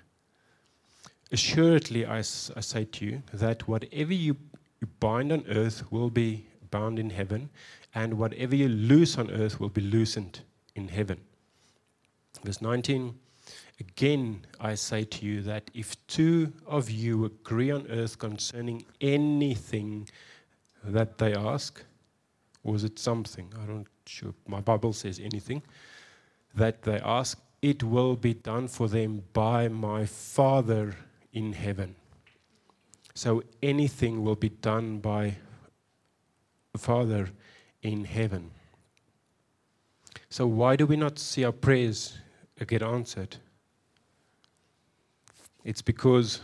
Assuredly, 1.32 2.06
I, 2.06 2.18
I 2.18 2.22
say 2.22 2.84
to 2.84 3.04
you 3.04 3.22
that 3.32 3.66
whatever 3.66 4.12
you, 4.12 4.36
you 4.80 4.88
bind 5.00 5.32
on 5.32 5.44
earth 5.48 5.90
will 5.90 6.10
be 6.10 6.46
bound 6.70 6.98
in 6.98 7.10
heaven, 7.10 7.48
and 7.94 8.14
whatever 8.14 8.54
you 8.54 8.68
loose 8.68 9.16
on 9.16 9.30
earth 9.30 9.58
will 9.58 9.70
be 9.70 9.80
loosened 9.80 10.40
in 10.74 10.88
heaven. 10.88 11.20
Verse 12.44 12.60
19 12.60 13.14
Again, 13.80 14.46
I 14.60 14.74
say 14.76 15.02
to 15.02 15.26
you 15.26 15.42
that 15.42 15.70
if 15.74 15.96
two 16.06 16.52
of 16.66 16.88
you 16.88 17.24
agree 17.24 17.70
on 17.70 17.86
earth 17.90 18.18
concerning 18.18 18.84
anything 19.00 20.08
that 20.84 21.18
they 21.18 21.34
ask, 21.34 21.82
is 22.64 22.84
it 22.84 22.98
something? 22.98 23.52
I 23.60 23.66
don't 23.66 23.88
sure. 24.06 24.34
My 24.46 24.60
Bible 24.60 24.92
says 24.92 25.18
anything 25.18 25.62
that 26.54 26.82
they 26.82 27.00
ask, 27.00 27.40
it 27.60 27.82
will 27.82 28.14
be 28.14 28.34
done 28.34 28.68
for 28.68 28.88
them 28.88 29.24
by 29.32 29.68
my 29.68 30.06
Father 30.06 30.94
in 31.32 31.52
heaven. 31.52 31.96
So 33.14 33.42
anything 33.62 34.22
will 34.22 34.36
be 34.36 34.50
done 34.50 34.98
by 34.98 35.36
the 36.72 36.78
Father 36.78 37.30
in 37.82 38.04
heaven. 38.04 38.50
So 40.30 40.46
why 40.46 40.76
do 40.76 40.86
we 40.86 40.96
not 40.96 41.18
see 41.18 41.44
our 41.44 41.52
prayers 41.52 42.18
get 42.64 42.82
answered? 42.82 43.36
It's 45.64 45.82
because 45.82 46.40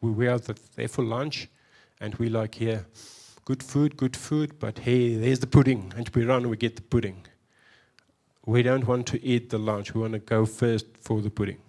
we 0.00 0.26
are 0.28 0.38
there 0.38 0.88
for 0.88 1.02
lunch 1.02 1.48
and 2.00 2.14
we 2.16 2.28
like 2.28 2.56
here, 2.56 2.86
good 3.44 3.62
food, 3.62 3.96
good 3.96 4.16
food, 4.16 4.58
but 4.58 4.78
hey, 4.80 5.14
there's 5.14 5.40
the 5.40 5.46
pudding. 5.46 5.92
And 5.96 6.08
we 6.14 6.24
run 6.24 6.48
we 6.48 6.56
get 6.56 6.76
the 6.76 6.82
pudding. 6.82 7.24
We 8.44 8.62
don't 8.62 8.86
want 8.86 9.06
to 9.08 9.24
eat 9.24 9.50
the 9.50 9.58
lunch. 9.58 9.94
We 9.94 10.00
want 10.00 10.14
to 10.14 10.18
go 10.18 10.46
first 10.46 10.86
for 11.00 11.20
the 11.20 11.30
pudding. 11.30 11.62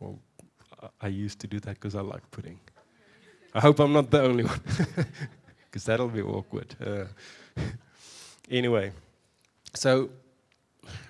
Well, 0.00 0.18
I 1.00 1.08
used 1.08 1.38
to 1.40 1.46
do 1.46 1.60
that 1.60 1.74
because 1.74 1.94
I 1.94 2.00
like 2.00 2.28
pudding. 2.30 2.58
I 3.54 3.60
hope 3.60 3.80
I'm 3.80 3.92
not 3.92 4.10
the 4.10 4.22
only 4.22 4.44
one, 4.44 4.60
because 5.64 5.84
that'll 5.84 6.08
be 6.08 6.22
awkward. 6.22 6.74
Uh, 6.84 7.04
anyway, 8.50 8.92
so 9.74 10.10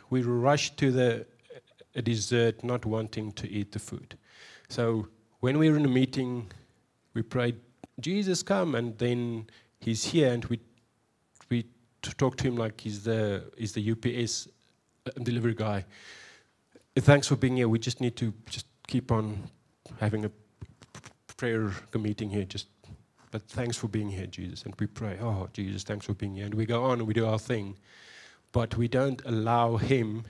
we 0.09 0.23
rush 0.23 0.75
to 0.77 0.91
the 0.91 1.27
dessert 1.95 2.63
not 2.63 2.85
wanting 2.87 3.33
to 3.33 3.49
eat 3.49 3.73
the 3.73 3.79
food. 3.79 4.17
So 4.69 5.09
when 5.41 5.59
we 5.59 5.71
were 5.71 5.77
in 5.77 5.85
a 5.85 5.89
meeting, 5.89 6.51
we 7.15 7.23
prayed, 7.23 7.57
Jesus, 7.99 8.43
come, 8.43 8.75
and 8.75 8.97
then 8.99 9.49
he's 9.81 10.05
here, 10.05 10.33
and 10.33 10.45
we 10.47 10.61
we 11.51 11.67
talk 12.03 12.37
to 12.37 12.45
him 12.45 12.57
like 12.57 12.81
he's 12.81 13.03
the 13.03 13.45
he's 13.59 13.73
the 13.73 13.91
UPS 13.91 14.49
uh, 15.07 15.11
delivery 15.23 15.55
guy. 15.55 15.85
Thanks 16.97 17.27
for 17.27 17.37
being 17.37 17.57
here. 17.57 17.69
We 17.69 17.79
just 17.79 18.01
need 18.01 18.17
to 18.17 18.33
just 18.49 18.67
keep 18.87 19.11
on 19.13 19.51
having 19.99 20.25
a 20.25 20.31
prayer 21.37 21.73
meeting 21.99 22.29
here. 22.31 22.45
Just, 22.45 22.67
but 23.31 23.43
thanks 23.49 23.77
for 23.77 23.89
being 23.89 24.11
here, 24.11 24.27
Jesus. 24.27 24.65
And 24.65 24.75
we 24.79 24.87
pray, 24.87 25.19
oh 25.21 25.49
Jesus, 25.53 25.83
thanks 25.85 26.07
for 26.07 26.15
being 26.15 26.35
here. 26.35 26.47
And 26.47 26.55
we 26.55 26.67
go 26.67 26.85
on 26.85 26.99
and 26.99 27.07
we 27.09 27.15
do 27.15 27.27
our 27.27 27.39
thing, 27.39 27.79
but 28.53 28.77
we 28.77 28.89
don't 28.89 29.23
allow 29.25 29.77
Him 29.77 30.25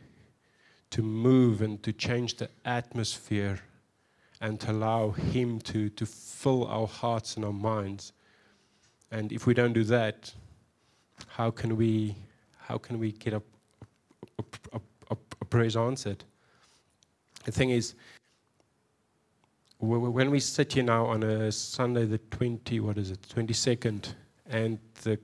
to 0.91 1.03
move 1.03 1.63
and 1.63 1.83
to 1.83 1.93
change 1.93 2.37
the 2.37 2.49
atmosphere 2.65 3.61
and 4.41 4.59
to 4.61 4.73
allow 4.73 5.11
Him 5.11 5.61
to, 5.61 5.89
to 5.91 6.07
fill 6.07 6.67
our 6.67 6.87
hearts 6.87 7.37
and 7.37 7.45
our 7.45 7.53
minds. 7.53 8.13
And 9.11 9.33
if 9.33 9.47
we 9.47 9.55
don't 9.55 9.73
do 9.73 9.85
that, 9.85 10.33
how 11.29 11.51
can 11.51 11.77
we, 11.77 12.17
how 12.59 12.79
can 12.79 12.99
we 12.99 13.13
get 13.13 13.35
a, 13.35 13.43
a, 14.39 14.81
a, 15.11 15.17
a 15.41 15.45
praise 15.45 15.77
answered? 15.77 16.25
The 17.45 17.53
thing 17.53 17.71
is, 17.71 17.95
when 19.79 20.31
we 20.31 20.41
sit 20.41 20.75
here 20.75 20.83
now 20.83 21.07
on 21.07 21.23
a 21.23 21.51
Sunday, 21.51 22.05
the 22.05 22.19
20, 22.19 22.81
what 22.81 22.99
is 22.99 23.11
it, 23.11 23.23
22nd, 23.35 24.15
and 24.51 24.79
the 25.03 25.19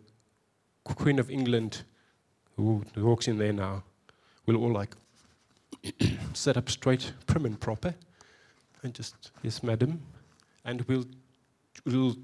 Queen 0.85 1.19
of 1.19 1.31
England, 1.31 1.83
who 2.57 2.83
walks 2.97 3.29
in 3.29 3.37
there 3.37 3.53
now 3.53 3.85
will 4.47 4.57
all 4.57 4.73
like 4.73 4.95
sit 6.35 6.57
up 6.57 6.69
straight, 6.71 7.13
prim 7.27 7.47
and 7.47 7.61
proper, 7.61 7.95
and 8.83 8.95
just, 8.95 9.31
yes, 9.43 9.63
madam. 9.63 10.01
And 10.65 10.83
we'll, 10.83 11.05
we'll 11.85 12.17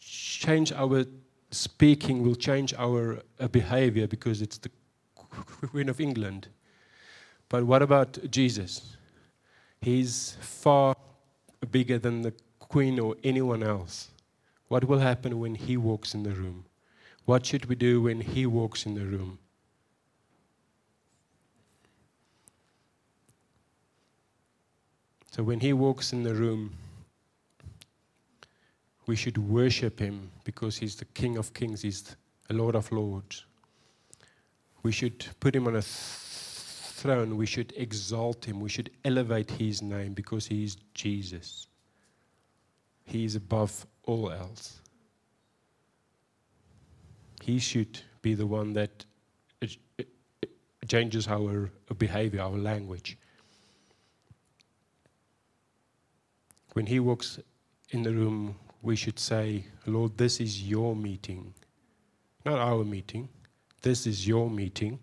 change 0.00 0.72
our 0.72 1.04
speaking, 1.50 2.22
we'll 2.22 2.34
change 2.34 2.72
our 2.74 3.22
uh, 3.38 3.48
behavior 3.48 4.06
because 4.06 4.42
it's 4.42 4.58
the 4.58 4.70
Queen 5.30 5.88
of 5.88 6.00
England. 6.00 6.48
But 7.48 7.64
what 7.64 7.82
about 7.82 8.18
Jesus? 8.30 8.96
He's 9.80 10.36
far 10.40 10.94
bigger 11.70 11.98
than 11.98 12.22
the 12.22 12.32
Queen 12.58 12.98
or 13.00 13.16
anyone 13.24 13.62
else. 13.62 14.10
What 14.68 14.84
will 14.84 15.00
happen 15.00 15.40
when 15.40 15.56
he 15.56 15.76
walks 15.76 16.14
in 16.14 16.22
the 16.22 16.30
room? 16.30 16.64
What 17.24 17.44
should 17.44 17.66
we 17.66 17.74
do 17.74 18.02
when 18.02 18.20
he 18.20 18.46
walks 18.46 18.86
in 18.86 18.94
the 18.94 19.04
room? 19.04 19.38
So 25.30 25.44
when 25.44 25.60
he 25.60 25.72
walks 25.72 26.12
in 26.12 26.24
the 26.24 26.34
room, 26.34 26.72
we 29.06 29.16
should 29.16 29.38
worship 29.38 29.98
him 29.98 30.30
because 30.44 30.76
he's 30.76 30.96
the 30.96 31.04
King 31.04 31.36
of 31.36 31.54
Kings, 31.54 31.82
he's 31.82 32.16
the 32.48 32.54
Lord 32.54 32.74
of 32.74 32.90
Lords. 32.90 33.44
We 34.82 34.92
should 34.92 35.24
put 35.38 35.54
him 35.54 35.66
on 35.66 35.76
a 35.76 35.82
th- 35.82 35.84
throne, 35.84 37.36
we 37.36 37.46
should 37.46 37.72
exalt 37.76 38.44
him, 38.44 38.60
we 38.60 38.68
should 38.68 38.90
elevate 39.04 39.50
his 39.50 39.82
name 39.82 40.14
because 40.14 40.46
he 40.46 40.64
is 40.64 40.76
Jesus. 40.94 41.68
He 43.04 43.24
is 43.24 43.36
above 43.36 43.86
all 44.04 44.30
else. 44.30 44.80
He 47.42 47.58
should 47.58 48.00
be 48.22 48.34
the 48.34 48.46
one 48.46 48.72
that 48.74 49.04
changes 50.88 51.28
our 51.28 51.70
behavior, 51.98 52.42
our 52.42 52.50
language. 52.50 53.16
When 56.72 56.86
he 56.86 57.00
walks 57.00 57.38
in 57.90 58.02
the 58.02 58.12
room, 58.12 58.56
we 58.82 58.96
should 58.96 59.18
say, 59.18 59.66
Lord, 59.86 60.16
this 60.16 60.40
is 60.40 60.62
your 60.62 60.94
meeting, 60.94 61.54
not 62.44 62.58
our 62.58 62.84
meeting. 62.84 63.28
This 63.82 64.06
is 64.06 64.26
your 64.26 64.48
meeting. 64.48 65.00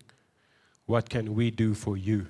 What 0.86 1.10
can 1.10 1.34
we 1.34 1.50
do 1.50 1.74
for 1.74 1.96
you? 1.96 2.28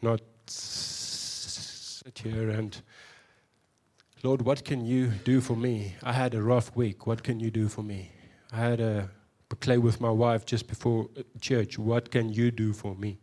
Not 0.00 0.20
sit 0.46 2.18
here 2.18 2.50
and, 2.50 2.82
Lord, 4.22 4.42
what 4.42 4.64
can 4.64 4.84
you 4.84 5.08
do 5.24 5.40
for 5.40 5.56
me? 5.56 5.94
I 6.02 6.12
had 6.12 6.34
a 6.34 6.42
rough 6.42 6.74
week. 6.74 7.06
What 7.06 7.22
can 7.22 7.38
you 7.38 7.50
do 7.50 7.68
for 7.68 7.82
me? 7.82 8.10
I 8.52 8.56
had 8.56 8.80
a 8.80 9.10
play 9.60 9.78
with 9.78 10.00
my 10.00 10.10
wife 10.10 10.44
just 10.46 10.66
before 10.66 11.08
uh, 11.16 11.22
church. 11.40 11.78
What 11.78 12.10
can 12.10 12.32
you 12.32 12.50
do 12.50 12.72
for 12.72 12.94
me? 12.94 13.20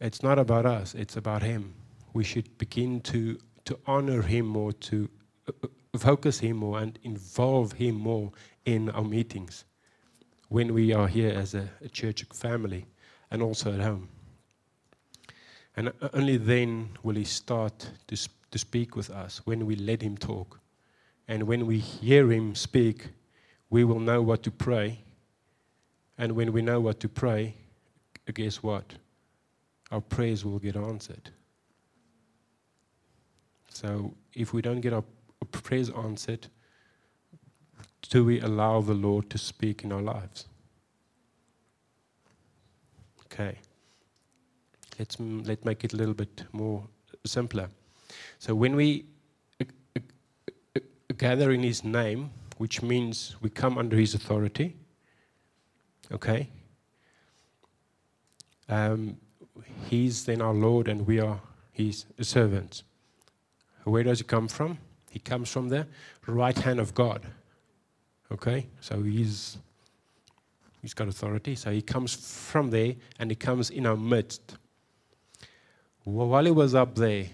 It's 0.00 0.22
not 0.22 0.38
about 0.38 0.66
us, 0.66 0.94
it's 0.94 1.16
about 1.16 1.42
Him 1.42 1.79
we 2.12 2.24
should 2.24 2.58
begin 2.58 3.00
to, 3.02 3.38
to 3.64 3.78
honor 3.86 4.22
Him 4.22 4.46
more, 4.46 4.72
to 4.72 5.08
uh, 5.48 5.68
focus 5.98 6.38
Him 6.38 6.56
more, 6.56 6.78
and 6.78 6.98
involve 7.02 7.72
Him 7.72 7.94
more 7.94 8.32
in 8.64 8.90
our 8.90 9.04
meetings 9.04 9.64
when 10.48 10.74
we 10.74 10.92
are 10.92 11.08
here 11.08 11.30
as 11.30 11.54
a, 11.54 11.68
a 11.82 11.88
church 11.88 12.24
family 12.32 12.86
and 13.30 13.42
also 13.42 13.72
at 13.72 13.80
home. 13.80 14.08
And 15.76 15.88
uh, 15.88 16.08
only 16.12 16.36
then 16.36 16.90
will 17.02 17.14
He 17.14 17.24
start 17.24 17.90
to, 18.08 18.16
sp- 18.18 18.34
to 18.50 18.58
speak 18.58 18.96
with 18.96 19.10
us 19.10 19.40
when 19.44 19.66
we 19.66 19.76
let 19.76 20.02
Him 20.02 20.16
talk. 20.16 20.58
And 21.28 21.44
when 21.44 21.66
we 21.66 21.78
hear 21.78 22.30
Him 22.32 22.54
speak, 22.54 23.08
we 23.70 23.84
will 23.84 24.00
know 24.00 24.20
what 24.20 24.42
to 24.42 24.50
pray. 24.50 24.98
And 26.18 26.32
when 26.32 26.52
we 26.52 26.60
know 26.60 26.80
what 26.80 27.00
to 27.00 27.08
pray, 27.08 27.54
guess 28.34 28.62
what? 28.62 28.94
Our 29.90 30.00
prayers 30.00 30.44
will 30.44 30.58
get 30.58 30.76
answered. 30.76 31.30
So 33.80 34.12
if 34.34 34.52
we 34.52 34.60
don't 34.60 34.82
get 34.82 34.92
our 34.92 35.04
prayers 35.52 35.88
answered, 35.88 36.48
do 38.10 38.26
we 38.26 38.38
allow 38.40 38.82
the 38.82 38.92
Lord 38.92 39.30
to 39.30 39.38
speak 39.38 39.84
in 39.84 39.90
our 39.90 40.02
lives? 40.02 40.44
Okay. 43.24 43.56
Let's 44.98 45.18
let 45.18 45.64
make 45.64 45.82
it 45.82 45.94
a 45.94 45.96
little 45.96 46.12
bit 46.12 46.44
more 46.52 46.86
simpler. 47.24 47.70
So 48.38 48.54
when 48.54 48.76
we 48.76 49.06
uh, 49.58 49.64
uh, 49.96 50.80
gather 51.16 51.50
in 51.50 51.62
His 51.62 51.82
name, 51.82 52.32
which 52.58 52.82
means 52.82 53.36
we 53.40 53.48
come 53.48 53.78
under 53.78 53.96
His 53.96 54.12
authority, 54.12 54.76
okay. 56.12 56.50
Um, 58.68 59.16
he's 59.88 60.26
then 60.26 60.42
our 60.42 60.52
Lord, 60.52 60.86
and 60.86 61.06
we 61.06 61.18
are 61.18 61.40
His 61.72 62.04
servants. 62.20 62.82
Where 63.84 64.02
does 64.02 64.18
he 64.18 64.24
come 64.24 64.48
from? 64.48 64.78
He 65.10 65.18
comes 65.18 65.50
from 65.50 65.68
the 65.68 65.86
right 66.26 66.56
hand 66.56 66.78
of 66.80 66.94
God. 66.94 67.26
Okay? 68.30 68.66
So 68.80 69.02
he's 69.02 69.58
he's 70.82 70.94
got 70.94 71.08
authority. 71.08 71.54
So 71.56 71.70
he 71.70 71.82
comes 71.82 72.14
from 72.14 72.70
there 72.70 72.94
and 73.18 73.30
he 73.30 73.34
comes 73.34 73.70
in 73.70 73.86
our 73.86 73.96
midst. 73.96 74.56
While 76.04 76.44
he 76.44 76.50
was 76.50 76.74
up 76.74 76.94
there, 76.94 77.26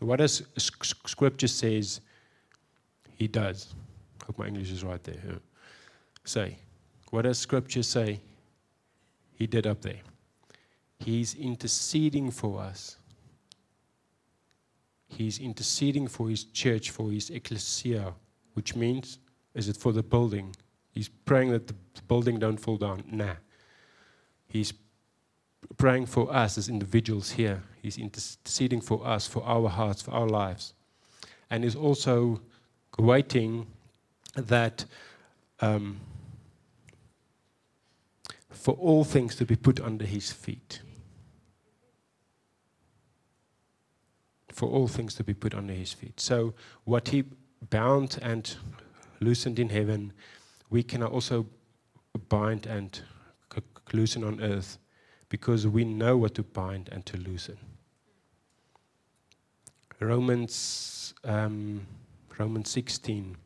what 0.00 0.16
does 0.16 0.42
scripture 0.56 1.48
says 1.48 2.00
he 3.14 3.28
does? 3.28 3.74
Hope 4.26 4.38
my 4.38 4.46
English 4.46 4.70
is 4.70 4.84
right 4.84 5.02
there. 5.02 5.40
Say, 6.24 6.58
what 7.10 7.22
does 7.22 7.38
scripture 7.38 7.82
say 7.82 8.20
he 9.34 9.46
did 9.46 9.66
up 9.66 9.80
there? 9.82 10.00
He's 10.98 11.34
interceding 11.34 12.30
for 12.30 12.60
us. 12.60 12.96
He's 15.16 15.38
interceding 15.38 16.08
for 16.08 16.28
his 16.30 16.44
church, 16.44 16.90
for 16.90 17.10
his 17.10 17.28
ecclesia, 17.28 18.14
which 18.54 18.74
means, 18.74 19.18
is 19.54 19.68
it 19.68 19.76
for 19.76 19.92
the 19.92 20.02
building? 20.02 20.56
He's 20.90 21.08
praying 21.08 21.50
that 21.50 21.66
the 21.66 21.74
building 22.08 22.38
don't 22.38 22.56
fall 22.56 22.78
down. 22.78 23.04
Nah. 23.10 23.34
He's 24.48 24.72
praying 25.76 26.06
for 26.06 26.32
us 26.32 26.56
as 26.56 26.68
individuals 26.68 27.32
here. 27.32 27.62
He's 27.82 27.98
interceding 27.98 28.80
for 28.80 29.06
us, 29.06 29.26
for 29.26 29.44
our 29.44 29.68
hearts, 29.68 30.00
for 30.02 30.12
our 30.12 30.26
lives. 30.26 30.72
And 31.50 31.62
he's 31.64 31.76
also 31.76 32.40
waiting 32.98 33.66
that 34.34 34.86
um, 35.60 36.00
for 38.50 38.74
all 38.74 39.04
things 39.04 39.36
to 39.36 39.44
be 39.44 39.56
put 39.56 39.78
under 39.80 40.06
his 40.06 40.32
feet. 40.32 40.80
For 44.52 44.68
all 44.68 44.88
things 44.88 45.14
to 45.14 45.24
be 45.24 45.34
put 45.34 45.54
under 45.54 45.72
his 45.72 45.92
feet. 45.92 46.20
So, 46.20 46.54
what 46.84 47.08
he 47.08 47.24
bound 47.70 48.18
and 48.22 48.54
loosened 49.20 49.58
in 49.58 49.68
heaven, 49.68 50.12
we 50.70 50.82
can 50.82 51.02
also 51.02 51.46
bind 52.28 52.66
and 52.66 53.00
loosen 53.92 54.24
on 54.24 54.40
earth 54.40 54.78
because 55.28 55.66
we 55.66 55.84
know 55.84 56.16
what 56.16 56.34
to 56.34 56.42
bind 56.42 56.88
and 56.92 57.04
to 57.06 57.16
loosen. 57.16 57.58
Romans, 60.00 61.14
um, 61.24 61.86
Romans 62.38 62.70
16, 62.70 63.36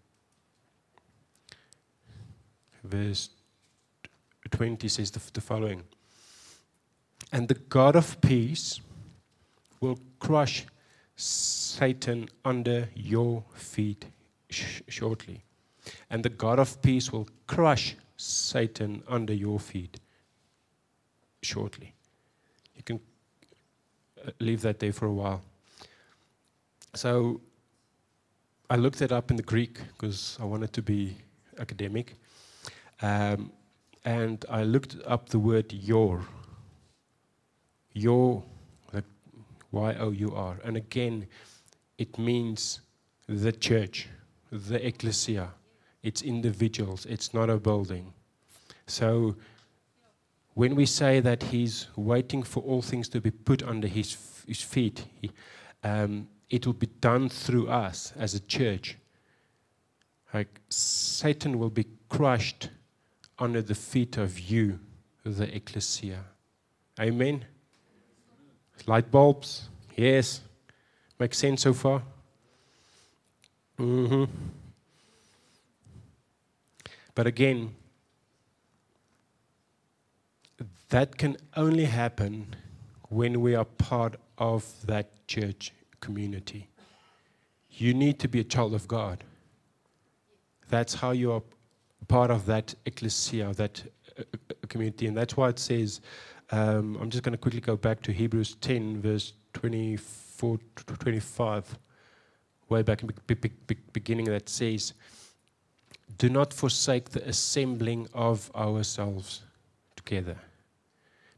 verse 2.82 3.30
20 4.50 4.88
says 4.88 5.10
the, 5.10 5.20
the 5.32 5.40
following 5.40 5.82
And 7.32 7.48
the 7.48 7.54
God 7.54 7.94
of 7.94 8.20
peace 8.20 8.80
will 9.80 9.98
crush 10.18 10.64
Satan 11.16 12.28
under 12.44 12.88
your 12.94 13.42
feet 13.54 14.04
sh- 14.50 14.82
shortly. 14.88 15.42
And 16.10 16.22
the 16.22 16.28
God 16.28 16.58
of 16.58 16.80
peace 16.82 17.12
will 17.12 17.28
crush 17.46 17.96
Satan 18.16 19.02
under 19.08 19.32
your 19.32 19.58
feet 19.58 19.98
shortly. 21.42 21.94
You 22.74 22.82
can 22.82 23.00
uh, 24.24 24.30
leave 24.40 24.62
that 24.62 24.78
there 24.78 24.92
for 24.92 25.06
a 25.06 25.12
while. 25.12 25.42
So 26.94 27.40
I 28.68 28.76
looked 28.76 29.00
it 29.00 29.12
up 29.12 29.30
in 29.30 29.36
the 29.36 29.42
Greek 29.42 29.78
because 29.92 30.36
I 30.40 30.44
wanted 30.44 30.72
to 30.72 30.82
be 30.82 31.16
academic. 31.58 32.14
Um, 33.00 33.52
and 34.04 34.44
I 34.48 34.64
looked 34.64 34.96
up 35.06 35.28
the 35.28 35.38
word 35.38 35.72
your. 35.72 36.22
Your 37.92 38.42
Y 39.76 39.94
O 39.98 40.10
U 40.10 40.34
R. 40.34 40.58
And 40.64 40.76
again, 40.76 41.26
it 41.98 42.18
means 42.18 42.80
the 43.28 43.52
church, 43.52 44.08
the 44.50 44.84
ecclesia. 44.86 45.48
It's 46.02 46.22
individuals, 46.22 47.06
it's 47.06 47.34
not 47.34 47.50
a 47.50 47.58
building. 47.58 48.12
So 48.86 49.36
when 50.54 50.74
we 50.74 50.86
say 50.86 51.20
that 51.20 51.42
he's 51.42 51.88
waiting 51.96 52.42
for 52.42 52.62
all 52.62 52.82
things 52.82 53.08
to 53.10 53.20
be 53.20 53.30
put 53.30 53.62
under 53.62 53.88
his, 53.88 54.16
his 54.46 54.62
feet, 54.62 55.04
he, 55.20 55.30
um, 55.82 56.28
it 56.48 56.64
will 56.66 56.78
be 56.86 56.90
done 57.00 57.28
through 57.28 57.68
us 57.68 58.12
as 58.16 58.34
a 58.34 58.40
church. 58.40 58.96
Like 60.32 60.60
Satan 60.68 61.58
will 61.58 61.70
be 61.70 61.86
crushed 62.08 62.70
under 63.38 63.62
the 63.62 63.74
feet 63.74 64.16
of 64.16 64.38
you, 64.38 64.78
the 65.24 65.54
ecclesia. 65.54 66.24
Amen. 66.98 67.44
Light 68.86 69.10
bulbs, 69.10 69.68
yes. 69.96 70.40
Makes 71.18 71.38
sense 71.38 71.62
so 71.62 71.72
far? 71.72 72.02
Mm-hmm. 73.78 74.24
But 77.14 77.26
again, 77.26 77.74
that 80.90 81.16
can 81.16 81.36
only 81.56 81.86
happen 81.86 82.54
when 83.08 83.40
we 83.40 83.54
are 83.54 83.64
part 83.64 84.16
of 84.38 84.64
that 84.86 85.26
church 85.26 85.72
community. 86.00 86.68
You 87.70 87.94
need 87.94 88.18
to 88.20 88.28
be 88.28 88.40
a 88.40 88.44
child 88.44 88.74
of 88.74 88.86
God. 88.86 89.24
That's 90.68 90.94
how 90.94 91.10
you 91.12 91.32
are 91.32 91.42
part 92.08 92.30
of 92.30 92.46
that 92.46 92.74
ecclesia, 92.84 93.52
that 93.54 93.82
uh, 94.18 94.22
uh, 94.22 94.54
community. 94.68 95.06
And 95.06 95.16
that's 95.16 95.36
why 95.36 95.48
it 95.48 95.58
says, 95.58 96.00
um, 96.50 96.96
I'm 97.00 97.10
just 97.10 97.22
going 97.24 97.32
to 97.32 97.38
quickly 97.38 97.60
go 97.60 97.76
back 97.76 98.02
to 98.02 98.12
Hebrews 98.12 98.56
10, 98.60 99.00
verse 99.00 99.32
24 99.54 100.58
to 100.76 100.84
25, 100.84 101.78
way 102.68 102.82
back 102.82 103.02
in 103.02 103.08
the 103.08 103.34
be- 103.34 103.50
be- 103.66 103.76
beginning, 103.92 104.26
that 104.26 104.48
says, 104.48 104.94
Do 106.18 106.28
not 106.28 106.52
forsake 106.52 107.10
the 107.10 107.26
assembling 107.28 108.08
of 108.14 108.50
ourselves 108.54 109.42
together. 109.96 110.36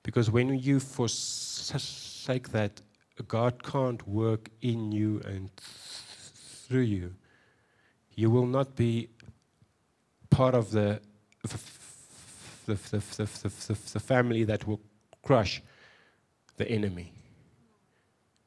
Because 0.03 0.31
when 0.31 0.59
you 0.59 0.79
forsake 0.81 2.51
that, 2.51 2.81
God 3.27 3.63
can't 3.63 4.07
work 4.07 4.51
in 4.61 4.93
you 4.93 5.21
and 5.25 5.51
through 5.57 6.83
you. 6.83 7.15
You 8.15 8.31
will 8.31 8.47
not 8.47 8.77
be 8.77 9.09
part 10.31 10.55
of 10.55 10.71
the, 10.71 11.01
the, 11.43 11.59
the, 12.67 12.75
the, 12.77 13.79
the 13.93 14.01
family 14.01 14.45
that 14.45 14.67
will 14.67 14.81
crush 15.23 15.63
the 16.57 16.69
enemy. 16.69 17.13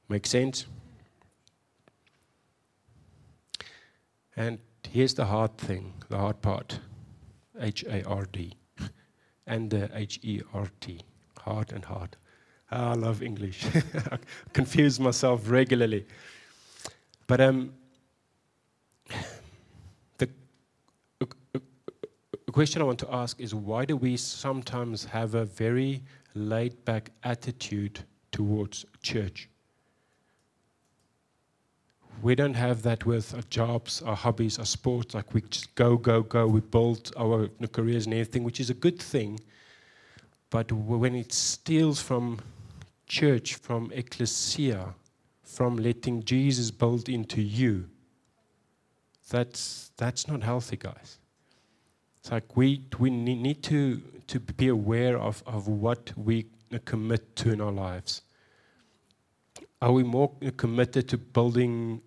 Make 0.10 0.26
sense? 0.26 0.66
And 4.36 4.60
here's 4.90 5.14
the 5.14 5.26
hard 5.26 5.58
thing, 5.58 5.94
the 6.10 6.18
hard 6.18 6.42
part 6.42 6.80
H 7.60 7.84
A 7.84 8.04
R 8.04 8.26
D 8.32 8.56
and 9.48 9.70
the 9.70 9.90
H 9.94 10.20
E 10.24 10.42
R 10.54 10.68
T. 10.80 11.02
Hard 11.40 11.72
and 11.72 11.86
hard. 11.86 12.18
I 12.70 12.94
love 12.94 13.22
English. 13.22 13.66
I 14.12 14.18
confuse 14.54 15.00
myself 15.00 15.50
regularly. 15.50 16.06
But 17.28 17.42
um, 17.42 17.74
the 20.18 20.30
question 22.52 22.82
I 22.82 22.86
want 22.86 23.00
to 23.00 23.14
ask 23.14 23.40
is 23.40 23.56
why 23.56 23.86
do 23.86 23.96
we 23.96 24.18
sometimes 24.18 25.06
have 25.06 25.36
a 25.36 25.46
very 25.46 26.04
laid 26.34 26.84
back 26.86 27.12
attitude 27.24 28.00
towards 28.32 28.86
church? 29.02 29.50
We 32.22 32.36
don't 32.36 32.54
have 32.54 32.84
that 32.84 33.06
with 33.06 33.34
our 33.34 33.42
jobs, 33.50 34.02
our 34.04 34.16
hobbies, 34.16 34.60
our 34.60 34.66
sports. 34.66 35.16
Like 35.16 35.34
we 35.34 35.42
just 35.42 35.74
go, 35.76 35.98
go, 35.98 36.22
go. 36.22 36.46
We 36.46 36.60
build 36.60 37.12
our 37.18 37.50
careers 37.72 38.06
and 38.06 38.14
everything, 38.14 38.44
which 38.44 38.60
is 38.60 38.70
a 38.70 38.76
good 38.76 39.00
thing. 39.00 39.40
But 40.52 40.72
when 40.72 41.16
it 41.16 41.32
steals 41.32 42.02
from 42.02 42.40
church, 43.08 43.56
from 43.56 43.92
ecclesia, 43.94 44.94
from 45.42 45.78
letting 45.78 46.24
Jesus 46.24 46.70
build 46.70 47.10
into 47.10 47.42
you, 47.42 47.90
that's, 49.30 49.92
that's 49.98 50.28
not 50.28 50.44
healthy, 50.44 50.78
guys. 50.78 51.18
It's 52.22 52.32
like 52.32 52.56
we, 52.56 52.86
we 53.00 53.10
need 53.10 53.64
to, 53.64 54.00
to 54.28 54.40
be 54.40 54.68
aware 54.68 55.18
of, 55.18 55.42
of 55.48 55.68
what 55.68 56.14
we 56.16 56.46
commit 56.86 57.36
to 57.38 57.52
in 57.52 57.60
our 57.60 57.72
lives. 57.72 58.22
Are 59.82 59.92
we 59.92 60.04
more 60.04 60.32
committed 60.58 61.10
to 61.10 61.18
building 61.18 62.00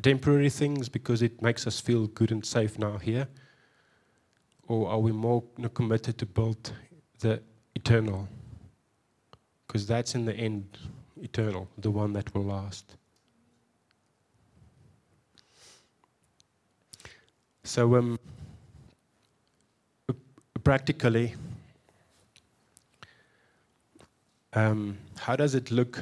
temporary 0.00 0.48
things 0.48 0.88
because 0.88 1.20
it 1.20 1.42
makes 1.42 1.66
us 1.66 1.78
feel 1.78 2.06
good 2.06 2.32
and 2.32 2.44
safe 2.44 2.78
now 2.78 2.96
here? 2.96 3.28
Or 4.68 4.88
are 4.88 4.98
we 4.98 5.12
more 5.12 5.44
committed 5.74 6.16
to 6.18 6.26
build 6.26 6.72
the 7.20 7.42
eternal? 7.74 8.28
Because 9.66 9.86
that's 9.86 10.14
in 10.14 10.24
the 10.24 10.34
end 10.34 10.78
eternal, 11.20 11.68
the 11.76 11.90
one 11.90 12.14
that 12.14 12.34
will 12.34 12.44
last. 12.44 12.96
So, 17.64 17.96
um, 17.96 18.18
practically, 20.64 21.34
um, 24.52 24.98
how 25.18 25.36
does 25.36 25.54
it 25.54 25.70
look 25.70 26.00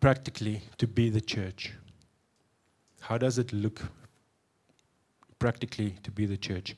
practically 0.00 0.62
to 0.78 0.86
be 0.86 1.10
the 1.10 1.20
church? 1.20 1.72
How 3.00 3.18
does 3.18 3.38
it 3.38 3.52
look 3.52 3.82
practically 5.38 5.94
to 6.02 6.10
be 6.10 6.26
the 6.26 6.36
church? 6.36 6.76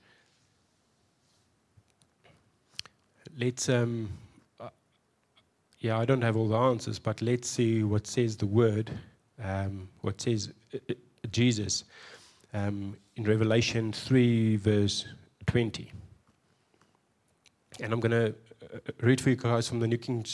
Let's, 3.38 3.68
um, 3.68 4.10
uh, 4.58 4.68
yeah, 5.78 5.98
I 5.98 6.04
don't 6.04 6.22
have 6.22 6.36
all 6.36 6.48
the 6.48 6.56
answers, 6.56 6.98
but 6.98 7.22
let's 7.22 7.48
see 7.48 7.82
what 7.82 8.06
says 8.06 8.36
the 8.36 8.46
word, 8.46 8.90
um, 9.42 9.88
what 10.02 10.20
says 10.20 10.52
uh, 10.74 10.78
uh 10.88 10.94
Jesus 11.30 11.84
um, 12.52 12.96
in 13.16 13.24
Revelation 13.24 13.92
3, 13.92 14.56
verse 14.56 15.06
20. 15.50 15.90
And 17.80 17.92
I'm 17.92 17.98
going 17.98 18.12
to 18.12 18.28
uh, 18.72 18.78
read 19.00 19.20
for 19.20 19.30
you 19.30 19.36
guys 19.36 19.68
from 19.68 19.80
the 19.80 19.88
New 19.88 19.98
King 19.98 20.24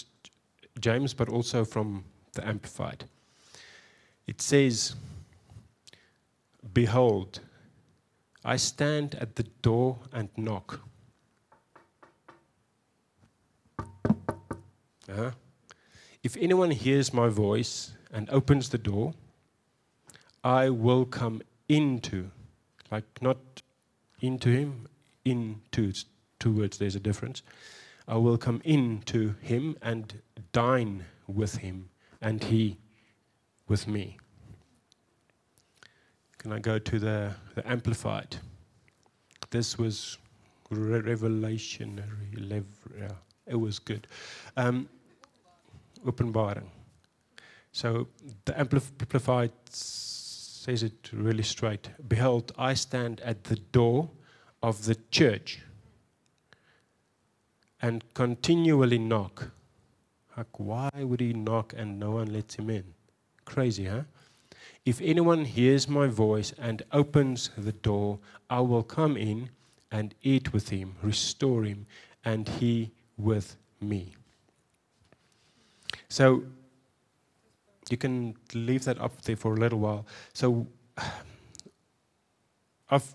James, 0.78 1.14
but 1.14 1.30
also 1.30 1.64
from 1.64 2.04
the 2.34 2.46
Amplified. 2.46 3.06
It 4.26 4.42
says, 4.42 4.94
Behold, 6.74 7.40
I 8.44 8.56
stand 8.56 9.14
at 9.14 9.36
the 9.36 9.44
door 9.62 10.00
and 10.12 10.28
knock. 10.36 10.80
Uh-huh. 13.78 15.30
If 16.22 16.36
anyone 16.36 16.72
hears 16.72 17.14
my 17.14 17.30
voice 17.30 17.92
and 18.12 18.28
opens 18.28 18.68
the 18.68 18.76
door, 18.76 19.14
I 20.44 20.68
will 20.68 21.06
come 21.06 21.40
into, 21.70 22.30
like 22.90 23.22
not 23.22 23.38
into 24.20 24.50
him, 24.50 24.88
into, 25.26 25.92
two 26.38 26.52
words, 26.52 26.78
there's 26.78 26.96
a 26.96 27.00
difference. 27.00 27.42
I 28.08 28.16
will 28.16 28.38
come 28.38 28.62
into 28.64 29.34
him 29.40 29.76
and 29.82 30.22
dine 30.52 31.04
with 31.26 31.56
him, 31.56 31.90
and 32.20 32.42
he 32.42 32.78
with 33.68 33.88
me. 33.88 34.18
Can 36.38 36.52
I 36.52 36.60
go 36.60 36.78
to 36.78 36.98
the, 36.98 37.34
the 37.56 37.68
Amplified? 37.68 38.36
This 39.50 39.76
was 39.76 40.18
re- 40.70 41.00
revelationary. 41.00 42.64
it 43.46 43.56
was 43.56 43.78
good. 43.80 44.06
Um, 44.56 44.88
openbaring. 46.04 46.68
So 47.72 48.06
the 48.44 48.58
Amplified 48.58 49.52
says 49.68 50.82
it 50.82 51.10
really 51.12 51.42
straight. 51.42 51.90
Behold, 52.08 52.52
I 52.56 52.74
stand 52.74 53.20
at 53.20 53.44
the 53.44 53.56
door 53.56 54.08
of 54.62 54.84
the 54.84 54.96
church 55.10 55.60
and 57.80 58.02
continually 58.14 58.98
knock. 58.98 59.50
Like, 60.36 60.58
why 60.58 60.90
would 60.94 61.20
he 61.20 61.32
knock 61.32 61.72
and 61.76 61.98
no 61.98 62.12
one 62.12 62.32
lets 62.32 62.56
him 62.56 62.70
in? 62.70 62.84
Crazy, 63.44 63.86
huh? 63.86 64.02
If 64.84 65.00
anyone 65.00 65.44
hears 65.44 65.88
my 65.88 66.06
voice 66.06 66.52
and 66.58 66.82
opens 66.92 67.50
the 67.56 67.72
door, 67.72 68.18
I 68.48 68.60
will 68.60 68.82
come 68.82 69.16
in 69.16 69.50
and 69.90 70.14
eat 70.22 70.52
with 70.52 70.68
him, 70.68 70.94
restore 71.02 71.64
him, 71.64 71.86
and 72.24 72.48
he 72.48 72.92
with 73.16 73.56
me. 73.80 74.14
So 76.08 76.44
you 77.88 77.96
can 77.96 78.36
leave 78.54 78.84
that 78.84 79.00
up 79.00 79.22
there 79.22 79.36
for 79.36 79.54
a 79.54 79.56
little 79.56 79.78
while. 79.78 80.06
So 80.32 80.66
I've 82.90 83.14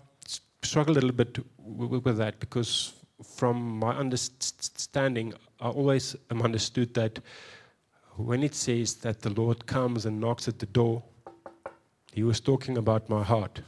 struggled 0.62 0.96
a 0.96 1.00
little 1.00 1.16
bit 1.16 1.38
with 1.58 2.16
that 2.18 2.38
because 2.40 2.94
from 3.22 3.78
my 3.78 3.92
understanding, 3.94 5.34
I 5.60 5.68
always 5.68 6.16
am 6.30 6.42
understood 6.42 6.94
that 6.94 7.20
when 8.16 8.42
it 8.42 8.54
says 8.54 8.94
that 8.96 9.20
the 9.20 9.30
Lord 9.30 9.66
comes 9.66 10.06
and 10.06 10.20
knocks 10.20 10.48
at 10.48 10.58
the 10.58 10.66
door, 10.66 11.02
he 12.12 12.22
was 12.22 12.40
talking 12.40 12.76
about 12.78 13.08
my 13.08 13.22
heart 13.22 13.62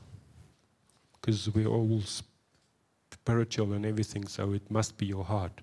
because 1.15 1.49
we're 1.55 1.67
all 1.67 2.03
spiritual 3.11 3.73
and 3.73 3.87
everything, 3.87 4.27
so 4.27 4.53
it 4.53 4.71
must 4.71 4.99
be 4.99 5.07
your 5.07 5.25
heart. 5.25 5.63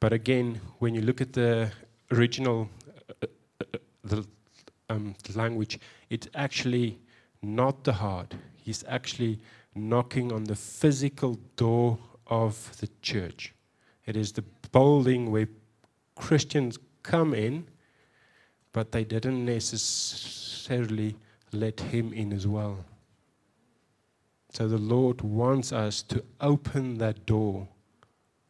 But 0.00 0.14
again, 0.14 0.60
when 0.78 0.94
you 0.94 1.02
look 1.02 1.20
at 1.20 1.34
the 1.34 1.70
original 2.10 2.70
uh, 3.22 3.26
uh, 3.60 3.78
the, 4.04 4.26
um, 4.88 5.14
language, 5.34 5.78
it's 6.08 6.28
actually 6.34 6.98
not 7.42 7.84
the 7.84 7.92
heart. 7.92 8.34
He's 8.56 8.82
actually 8.88 9.38
knocking 9.74 10.32
on 10.32 10.44
the 10.44 10.56
physical 10.56 11.38
door 11.56 11.98
of 12.26 12.76
the 12.80 12.88
church. 13.02 13.54
It 14.06 14.16
is 14.16 14.32
the 14.32 14.44
building 14.72 15.30
where 15.30 15.48
Christians 16.16 16.78
come 17.02 17.34
in, 17.34 17.66
but 18.72 18.92
they 18.92 19.04
didn't 19.04 19.44
necessarily 19.44 21.16
let 21.52 21.80
him 21.80 22.12
in 22.12 22.32
as 22.32 22.46
well. 22.46 22.84
So 24.52 24.68
the 24.68 24.78
Lord 24.78 25.20
wants 25.20 25.72
us 25.72 26.02
to 26.02 26.24
open 26.40 26.98
that 26.98 27.24
door 27.26 27.68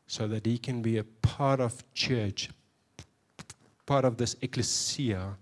so 0.06 0.26
that 0.28 0.46
he 0.46 0.58
can 0.58 0.82
be 0.82 0.96
a 0.96 1.04
part 1.04 1.60
of 1.60 1.84
church, 1.92 2.50
part 3.86 4.04
of 4.04 4.16
this 4.16 4.34
ecclesia, 4.40 5.36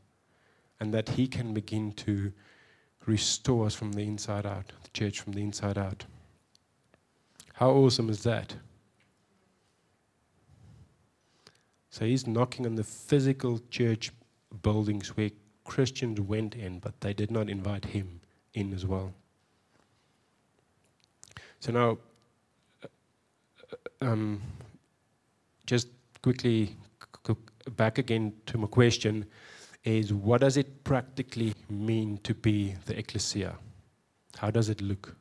and 0.81 0.93
that 0.93 1.11
he 1.11 1.27
can 1.27 1.55
begin 1.55 1.93
to 1.93 2.33
restore 3.09 3.67
us 3.67 3.75
from 3.75 3.93
the 3.93 4.03
inside 4.03 4.47
out, 4.47 4.73
the 4.83 4.91
church 4.93 5.21
from 5.21 5.33
the 5.33 5.43
inside 5.43 5.79
out. 5.79 6.05
How 7.55 7.71
awesome 7.71 8.11
is 8.11 8.23
that? 8.23 8.55
So 11.91 12.05
he's 12.05 12.27
knocking 12.27 12.67
on 12.67 12.77
the 12.77 12.85
physical 12.85 13.61
church 13.71 14.13
buildings 14.63 15.17
where 15.17 15.31
Christians 15.65 16.21
went 16.21 16.55
in, 16.55 16.79
but 16.79 17.01
they 17.01 17.13
did 17.13 17.31
not 17.31 17.49
invite 17.49 17.87
him 17.87 18.21
in 18.55 18.73
as 18.73 18.87
well. 18.87 19.13
So 21.61 21.73
now, 21.73 21.99
uh, 22.85 22.87
um, 24.01 24.41
just 25.67 25.89
quickly 26.23 26.77
back 27.77 27.99
again 27.99 28.33
to 28.47 28.59
my 28.59 28.67
question 28.67 29.27
is 29.85 30.13
what 30.13 30.41
does 30.41 30.57
it 30.57 30.85
practically 30.85 31.55
mean 31.69 32.19
to 32.25 32.35
be 32.35 32.75
the 32.87 32.99
ecclesia? 32.99 33.57
How 34.37 34.51
does 34.51 34.69
it 34.69 34.81
look? 34.81 35.17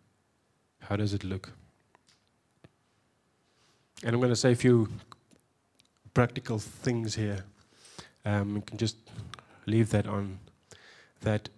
How 0.80 0.96
does 0.96 1.13
it 1.13 1.24
look? 1.24 1.52
And 4.04 4.13
I'm 4.13 4.20
going 4.20 4.32
to 4.32 4.36
say 4.36 4.52
a 4.52 4.56
few 4.56 4.89
practical 6.13 6.60
things 6.60 7.15
here. 7.15 7.43
Um, 8.26 8.62
can 8.62 8.78
just 8.78 8.98
leave 9.65 9.89
that 9.91 10.08
on. 10.08 10.39
That 11.22 11.50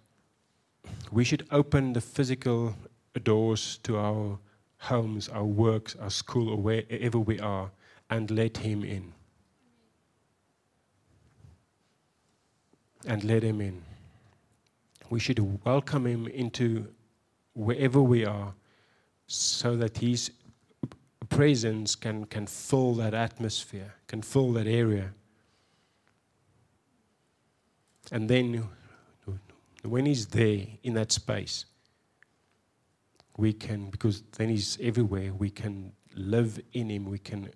we 1.10 1.24
should 1.24 1.46
open 1.50 1.92
the 1.92 2.00
physical 2.00 2.74
doors 3.22 3.78
to 3.82 3.98
our 3.98 4.38
homes, 4.78 5.28
our 5.28 5.44
works, 5.44 5.96
our 6.00 6.10
school, 6.10 6.48
or 6.48 6.56
wherever 6.56 7.18
we 7.18 7.38
are, 7.40 7.70
and 8.08 8.30
let 8.30 8.58
Him 8.58 8.84
in. 8.84 9.12
And 13.06 13.24
let 13.24 13.42
Him 13.42 13.60
in. 13.60 13.82
We 15.08 15.20
should 15.20 15.64
welcome 15.64 16.06
Him 16.06 16.26
into 16.28 16.86
wherever 17.54 18.00
we 18.00 18.24
are 18.24 18.54
so 19.26 19.76
that 19.76 19.98
His 19.98 20.30
presence 21.28 21.94
can, 21.94 22.24
can 22.26 22.46
fill 22.46 22.94
that 22.94 23.14
atmosphere, 23.14 23.94
can 24.06 24.22
fill 24.22 24.52
that 24.52 24.66
area. 24.66 25.12
And 28.12 28.28
then 28.28 28.68
when 29.82 30.06
He's 30.06 30.26
there 30.26 30.66
in 30.82 30.94
that 30.94 31.12
space, 31.12 31.64
we 33.36 33.52
can, 33.52 33.90
because 33.90 34.22
then 34.36 34.48
He's 34.50 34.76
everywhere, 34.82 35.32
we 35.32 35.50
can 35.50 35.92
live 36.14 36.60
in 36.72 36.90
Him, 36.90 37.06
we 37.06 37.18
can 37.18 37.50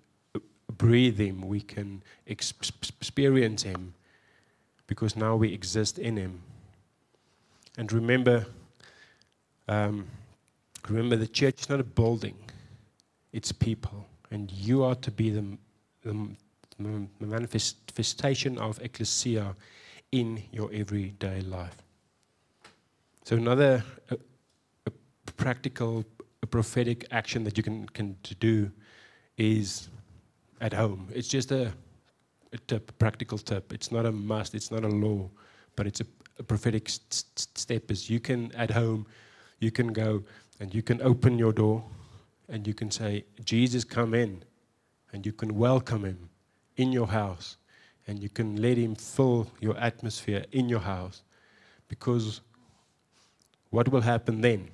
breathe 0.77 1.19
Him, 1.19 1.41
we 1.41 1.61
can 1.61 2.01
experience 2.25 3.63
Him, 3.63 3.93
because 4.87 5.15
now 5.15 5.35
we 5.35 5.53
exist 5.53 5.99
in 5.99 6.17
Him. 6.17 6.41
And 7.77 7.91
remember, 7.91 8.45
um, 9.67 10.07
remember 10.87 11.15
the 11.15 11.27
church 11.27 11.61
is 11.61 11.69
not 11.69 11.79
a 11.79 11.83
building, 11.83 12.37
it's 13.33 13.51
people. 13.51 14.05
And 14.31 14.51
you 14.51 14.83
are 14.83 14.95
to 14.95 15.11
be 15.11 15.29
the, 15.29 15.57
the, 16.03 16.27
the 16.79 17.07
manifestation 17.19 18.57
of 18.57 18.81
ecclesia 18.81 19.55
in 20.11 20.43
your 20.51 20.69
everyday 20.73 21.41
life. 21.41 21.77
So, 23.23 23.35
another 23.35 23.83
practical 25.37 26.05
prophetic 26.45 27.05
action 27.11 27.43
that 27.43 27.57
you 27.57 27.63
can, 27.63 27.87
can 27.89 28.15
do 28.39 28.71
is 29.37 29.89
at 30.61 30.73
home. 30.73 31.09
It's 31.13 31.27
just 31.27 31.51
a, 31.51 31.73
a 32.55 32.57
tip, 32.59 32.97
practical 32.99 33.37
tip. 33.37 33.73
It's 33.73 33.91
not 33.91 34.05
a 34.05 34.11
must, 34.11 34.55
it's 34.55 34.71
not 34.71 34.83
a 34.83 34.87
law, 34.87 35.29
but 35.75 35.87
it's 35.87 36.01
a, 36.01 36.05
a 36.39 36.43
prophetic 36.43 36.89
st- 36.89 37.25
step. 37.55 37.91
Is 37.91 38.09
you 38.09 38.19
can 38.19 38.51
at 38.55 38.71
home, 38.71 39.05
you 39.59 39.71
can 39.71 39.93
go 39.93 40.23
and 40.59 40.73
you 40.73 40.81
can 40.81 41.01
open 41.01 41.37
your 41.37 41.53
door 41.53 41.83
and 42.49 42.65
you 42.67 42.73
can 42.73 42.91
say, 42.91 43.25
Jesus, 43.43 43.83
come 43.83 44.13
in. 44.13 44.43
And 45.13 45.25
you 45.25 45.31
can 45.31 45.55
welcome 45.55 46.03
him 46.03 46.29
in 46.75 46.91
your 46.91 47.07
house 47.07 47.55
and 48.05 48.21
you 48.21 48.27
can 48.27 48.61
let 48.61 48.77
him 48.77 48.95
fill 48.95 49.47
your 49.61 49.77
atmosphere 49.77 50.43
in 50.51 50.67
your 50.67 50.81
house. 50.81 51.23
Because 51.87 52.41
what 53.69 53.87
will 53.87 54.01
happen 54.01 54.41
then? 54.41 54.69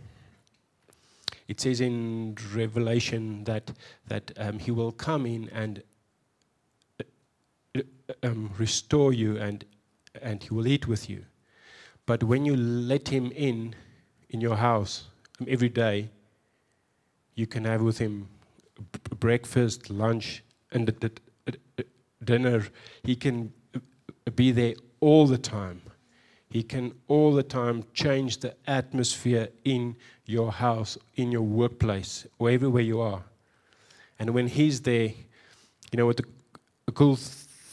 it 1.51 1.59
says 1.59 1.81
in 1.81 2.37
Revelation 2.53 3.43
that, 3.43 3.71
that 4.07 4.31
um, 4.37 4.57
he 4.57 4.71
will 4.71 4.93
come 4.93 5.25
in 5.25 5.49
and 5.49 5.83
um, 8.23 8.51
restore 8.57 9.13
you 9.13 9.37
and, 9.37 9.65
and 10.21 10.43
he 10.43 10.53
will 10.53 10.67
eat 10.67 10.87
with 10.87 11.09
you. 11.09 11.25
But 12.05 12.23
when 12.23 12.45
you 12.45 12.55
let 12.55 13.07
him 13.07 13.31
in, 13.31 13.75
in 14.29 14.41
your 14.41 14.57
house 14.57 15.05
um, 15.39 15.47
every 15.49 15.69
day, 15.69 16.09
you 17.35 17.47
can 17.47 17.65
have 17.65 17.81
with 17.81 17.97
him 17.97 18.27
breakfast, 19.19 19.89
lunch, 19.89 20.43
and 20.71 20.91
dinner. 22.23 22.67
He 23.03 23.15
can 23.15 23.53
uh, 23.75 23.79
be 24.35 24.51
there 24.51 24.73
all 24.99 25.27
the 25.27 25.37
time. 25.37 25.81
He 26.49 26.63
can 26.63 26.93
all 27.07 27.33
the 27.33 27.43
time 27.43 27.85
change 27.93 28.39
the 28.39 28.55
atmosphere 28.67 29.47
in 29.63 29.95
your 30.25 30.51
house, 30.51 30.97
in 31.15 31.31
your 31.31 31.43
workplace, 31.43 32.27
or 32.39 32.49
everywhere 32.49 32.83
you 32.83 32.99
are. 32.99 33.23
And 34.19 34.31
when 34.31 34.47
He's 34.47 34.81
there, 34.81 35.13
you 35.91 35.97
know 35.97 36.05
what 36.05 36.17
the 36.17 36.25
cool 36.93 37.17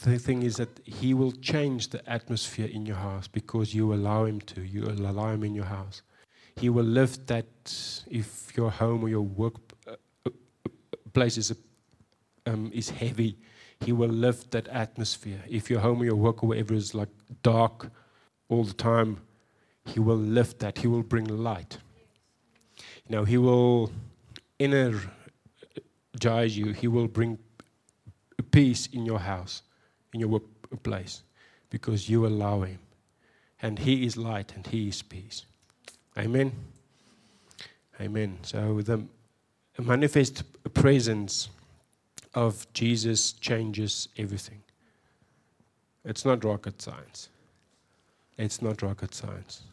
th- 0.03 0.21
thing 0.21 0.43
is 0.43 0.57
that 0.57 0.69
He 0.85 1.13
will 1.13 1.31
change 1.31 1.89
the 1.89 2.07
atmosphere 2.09 2.67
in 2.67 2.85
your 2.85 2.97
house 2.97 3.27
because 3.27 3.73
you 3.73 3.93
allow 3.93 4.25
Him 4.25 4.41
to. 4.41 4.61
You 4.61 4.85
allow 4.85 5.29
Him 5.31 5.43
in 5.43 5.55
your 5.55 5.65
house. 5.65 6.01
He 6.55 6.69
will 6.69 6.85
lift 6.85 7.27
that 7.27 7.45
if 8.09 8.55
your 8.55 8.69
home 8.69 9.03
or 9.03 9.09
your 9.09 9.21
work 9.21 9.55
uh, 9.87 9.95
uh, 10.25 10.29
place 11.13 11.37
is, 11.37 11.53
um, 12.45 12.69
is 12.73 12.89
heavy. 12.89 13.37
He 13.85 13.93
will 13.93 14.09
lift 14.09 14.51
that 14.51 14.67
atmosphere. 14.67 15.41
If 15.47 15.69
your 15.69 15.79
home 15.79 16.01
or 16.01 16.05
your 16.05 16.15
work 16.15 16.43
or 16.43 16.49
whatever 16.49 16.73
is 16.73 16.93
like 16.93 17.09
dark 17.43 17.89
all 18.49 18.65
the 18.65 18.73
time, 18.73 19.21
He 19.85 19.99
will 19.99 20.17
lift 20.17 20.59
that. 20.59 20.79
He 20.79 20.87
will 20.87 21.03
bring 21.03 21.25
light. 21.25 21.77
You 23.07 23.15
know, 23.15 23.23
He 23.23 23.37
will 23.37 23.91
energize 24.59 25.09
you. 26.57 26.73
He 26.73 26.87
will 26.87 27.07
bring 27.07 27.37
peace 28.51 28.87
in 28.87 29.05
your 29.05 29.19
house, 29.19 29.61
in 30.13 30.19
your 30.19 30.29
workplace, 30.29 31.23
because 31.69 32.09
you 32.09 32.25
allow 32.25 32.61
Him. 32.61 32.79
And 33.61 33.79
He 33.79 34.05
is 34.05 34.17
light 34.17 34.53
and 34.55 34.65
He 34.65 34.87
is 34.87 35.01
peace. 35.01 35.45
Amen. 36.17 36.51
Amen. 38.01 38.37
So 38.41 38.81
the 38.81 39.03
manifest 39.77 40.43
presence 40.73 41.49
of 42.33 42.65
Jesus 42.73 43.33
changes 43.33 44.07
everything. 44.17 44.61
It's 46.05 46.25
not 46.25 46.43
rocket 46.43 46.81
science. 46.81 47.29
It's 48.37 48.61
not 48.61 48.81
rocket 48.81 49.13
science. 49.13 49.63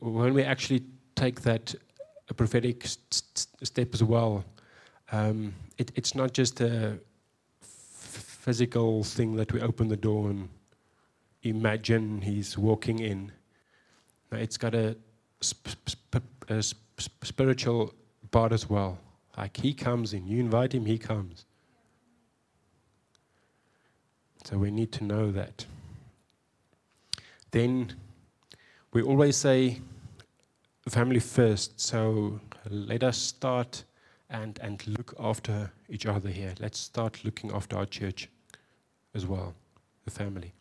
When 0.00 0.32
we 0.32 0.42
actually 0.42 0.82
take 1.14 1.42
that 1.42 1.74
prophetic 2.36 2.86
st- 2.86 3.46
step 3.62 3.92
as 3.92 4.02
well, 4.02 4.44
um, 5.12 5.54
it, 5.76 5.92
it's 5.94 6.14
not 6.14 6.32
just 6.32 6.60
a 6.60 6.98
physical 8.40 9.04
thing 9.04 9.36
that 9.36 9.52
we 9.52 9.60
open 9.60 9.88
the 9.88 9.96
door 9.96 10.30
and 10.30 10.48
imagine 11.42 12.22
he's 12.22 12.56
walking 12.56 12.98
in. 12.98 13.30
No, 14.32 14.38
it's 14.38 14.56
got 14.56 14.74
a, 14.74 14.96
sp- 15.44 15.76
sp- 15.84 16.24
a 16.48 16.62
sp- 16.64 17.20
spiritual 17.22 17.92
part 18.30 18.52
as 18.52 18.68
well. 18.68 18.98
Like 19.36 19.58
he 19.58 19.74
comes 19.74 20.14
in, 20.14 20.26
you 20.26 20.40
invite 20.40 20.74
him, 20.74 20.86
he 20.86 20.96
comes. 20.96 21.44
So 24.44 24.56
we 24.56 24.70
need 24.70 24.90
to 24.92 25.04
know 25.04 25.30
that 25.32 25.66
then 27.50 27.92
we 28.92 29.02
always 29.02 29.36
say 29.36 29.80
family 30.88 31.20
first. 31.20 31.78
So 31.78 32.40
let 32.68 33.02
us 33.02 33.18
start 33.18 33.84
and, 34.30 34.58
and 34.62 34.86
look 34.86 35.14
after 35.18 35.70
each 35.88 36.06
other 36.06 36.28
here. 36.28 36.54
Let's 36.60 36.78
start 36.78 37.24
looking 37.24 37.52
after 37.52 37.76
our 37.76 37.86
church 37.86 38.28
as 39.14 39.26
well, 39.26 39.54
the 40.04 40.10
family. 40.10 40.52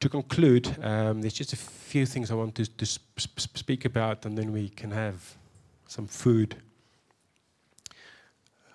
to 0.00 0.08
conclude, 0.08 0.66
um, 0.82 1.20
there's 1.20 1.34
just 1.34 1.52
a 1.52 1.56
few 1.56 2.06
things 2.06 2.30
I 2.30 2.34
want 2.34 2.54
to, 2.54 2.64
to 2.64 2.86
sp- 2.88 3.20
sp- 3.20 3.56
speak 3.56 3.84
about, 3.84 4.24
and 4.24 4.36
then 4.36 4.50
we 4.52 4.70
can 4.70 4.90
have 4.90 5.36
some 5.86 6.06
food. 6.06 6.56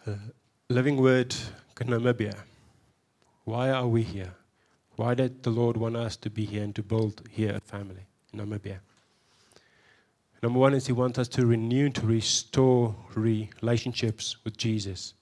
Uh, 0.06 0.14
Living 0.70 0.98
Word, 0.98 1.36
Namibia. 1.78 2.36
Why 3.44 3.72
are 3.72 3.88
we 3.88 4.04
here? 4.04 4.34
Why 4.96 5.16
did 5.16 5.44
the 5.44 5.50
Lord 5.50 5.78
want 5.78 5.96
us 5.96 6.16
to 6.18 6.30
be 6.30 6.46
here 6.46 6.64
and 6.64 6.76
to 6.76 6.84
build 6.84 7.22
here 7.30 7.56
a 7.56 7.60
family 7.60 8.06
in 8.32 8.40
Namibia? 8.40 8.80
Number 10.42 10.60
one 10.60 10.74
is 10.74 10.86
He 10.88 10.94
wants 10.94 11.18
us 11.18 11.28
to 11.30 11.46
renew, 11.46 11.90
to 11.90 12.06
restore 12.06 12.96
relationships 13.16 14.38
with 14.44 14.58
Jesus. 14.58 15.14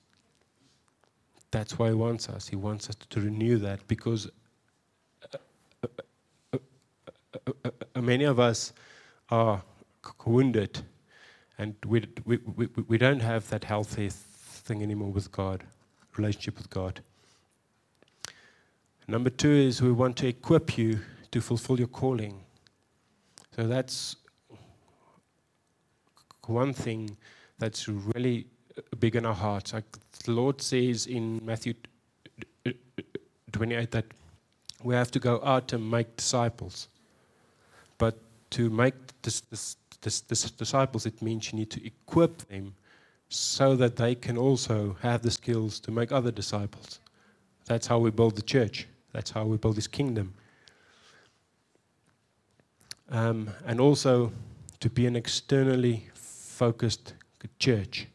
That's 1.51 1.77
why 1.77 1.89
He 1.89 1.93
wants 1.93 2.29
us. 2.29 2.47
He 2.47 2.55
wants 2.55 2.89
us 2.89 2.95
to 3.09 3.21
renew 3.21 3.57
that 3.59 3.87
because 3.87 4.29
uh, 5.33 5.37
uh, 6.53 6.57
uh, 7.65 8.01
many 8.01 8.23
of 8.23 8.39
us 8.39 8.73
are 9.29 9.63
wounded 10.25 10.81
and 11.57 11.75
we, 11.85 12.05
we, 12.25 12.39
we, 12.55 12.67
we 12.87 12.97
don't 12.97 13.21
have 13.21 13.49
that 13.49 13.63
healthy 13.63 14.09
thing 14.09 14.81
anymore 14.81 15.11
with 15.11 15.31
God, 15.31 15.63
relationship 16.17 16.57
with 16.57 16.69
God. 16.69 17.01
Number 19.07 19.29
two 19.29 19.51
is 19.51 19.81
we 19.81 19.91
want 19.91 20.17
to 20.17 20.27
equip 20.27 20.77
you 20.77 20.99
to 21.31 21.41
fulfill 21.41 21.77
your 21.77 21.87
calling. 21.87 22.41
So 23.55 23.67
that's 23.67 24.15
one 26.47 26.73
thing 26.73 27.17
that's 27.59 27.87
really 27.87 28.47
uh, 28.77 28.81
big 28.99 29.15
in 29.15 29.25
our 29.25 29.33
hearts. 29.33 29.73
Like 29.73 29.85
the 30.23 30.31
Lord 30.31 30.61
says 30.61 31.05
in 31.05 31.43
Matthew 31.45 31.73
uh, 32.65 32.71
uh, 32.97 33.01
28 33.51 33.91
that 33.91 34.05
we 34.83 34.95
have 34.95 35.11
to 35.11 35.19
go 35.19 35.41
out 35.43 35.73
and 35.73 35.89
make 35.89 36.15
disciples. 36.17 36.87
But 37.97 38.17
to 38.51 38.69
make 38.69 38.95
this, 39.21 39.41
this, 40.01 40.21
this 40.21 40.51
disciples, 40.51 41.05
it 41.05 41.21
means 41.21 41.51
you 41.51 41.59
need 41.59 41.71
to 41.71 41.85
equip 41.85 42.37
them 42.49 42.75
so 43.29 43.75
that 43.75 43.95
they 43.95 44.13
can 44.13 44.37
also 44.37 44.95
have 45.01 45.21
the 45.21 45.31
skills 45.31 45.79
to 45.79 45.91
make 45.91 46.11
other 46.11 46.31
disciples. 46.31 46.99
That's 47.65 47.87
how 47.87 47.99
we 47.99 48.11
build 48.11 48.35
the 48.35 48.41
church. 48.41 48.87
That's 49.13 49.31
how 49.31 49.45
we 49.45 49.57
build 49.57 49.75
this 49.75 49.87
kingdom. 49.87 50.33
Um, 53.09 53.49
and 53.65 53.79
also 53.79 54.31
to 54.79 54.89
be 54.89 55.05
an 55.07 55.15
externally 55.15 56.09
focused 56.53 57.15
church. 57.59 58.07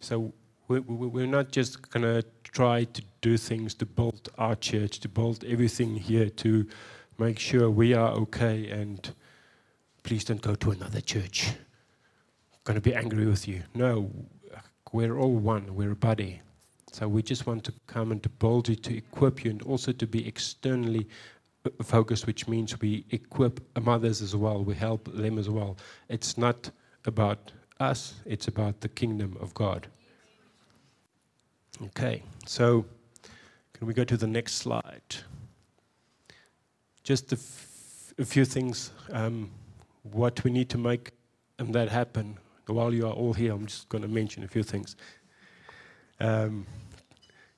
So 0.00 0.32
we, 0.68 0.80
we, 0.80 1.06
we're 1.06 1.26
not 1.26 1.52
just 1.52 1.90
going 1.90 2.02
to 2.02 2.24
try 2.42 2.84
to 2.84 3.02
do 3.20 3.36
things 3.36 3.74
to 3.74 3.86
build 3.86 4.28
our 4.38 4.56
church, 4.56 5.00
to 5.00 5.08
build 5.08 5.44
everything 5.44 5.96
here 5.96 6.28
to 6.28 6.66
make 7.18 7.38
sure 7.38 7.70
we 7.70 7.94
are 7.94 8.10
okay 8.12 8.68
and 8.70 9.14
please 10.02 10.24
don't 10.24 10.42
go 10.42 10.54
to 10.56 10.70
another 10.72 11.00
church. 11.00 11.48
I'm 11.48 12.60
going 12.64 12.74
to 12.74 12.80
be 12.80 12.94
angry 12.94 13.26
with 13.26 13.46
you. 13.46 13.62
No, 13.74 14.10
we're 14.92 15.16
all 15.18 15.36
one, 15.36 15.74
we're 15.74 15.92
a 15.92 15.96
body. 15.96 16.40
So 16.92 17.08
we 17.08 17.22
just 17.22 17.46
want 17.46 17.64
to 17.64 17.72
come 17.86 18.12
and 18.12 18.22
to 18.22 18.28
build 18.28 18.68
you, 18.68 18.76
to 18.76 18.96
equip 18.96 19.44
you, 19.44 19.50
and 19.52 19.62
also 19.62 19.92
to 19.92 20.06
be 20.06 20.26
externally 20.26 21.08
focused, 21.82 22.26
which 22.26 22.48
means 22.48 22.80
we 22.80 23.04
equip 23.10 23.60
mothers 23.80 24.20
as 24.20 24.34
well, 24.36 24.62
we 24.62 24.74
help 24.74 25.10
them 25.14 25.38
as 25.38 25.48
well. 25.48 25.78
It's 26.08 26.36
not 26.36 26.70
about 27.06 27.52
us, 27.80 28.14
it's 28.24 28.48
about 28.48 28.80
the 28.80 28.88
kingdom 28.88 29.36
of 29.40 29.54
God. 29.54 29.88
Okay, 31.86 32.22
so 32.46 32.84
can 33.72 33.86
we 33.86 33.94
go 33.94 34.04
to 34.04 34.16
the 34.16 34.26
next 34.26 34.54
slide? 34.54 35.16
Just 37.02 37.32
a, 37.32 37.36
f- 37.36 38.14
a 38.18 38.24
few 38.24 38.44
things, 38.44 38.92
um, 39.10 39.50
what 40.02 40.44
we 40.44 40.50
need 40.50 40.68
to 40.70 40.78
make 40.78 41.10
um, 41.58 41.72
that 41.72 41.88
happen. 41.88 42.38
While 42.66 42.94
you 42.94 43.06
are 43.06 43.12
all 43.12 43.32
here, 43.32 43.52
I'm 43.52 43.66
just 43.66 43.88
going 43.88 44.02
to 44.02 44.08
mention 44.08 44.44
a 44.44 44.48
few 44.48 44.62
things. 44.62 44.96
Um, 46.20 46.66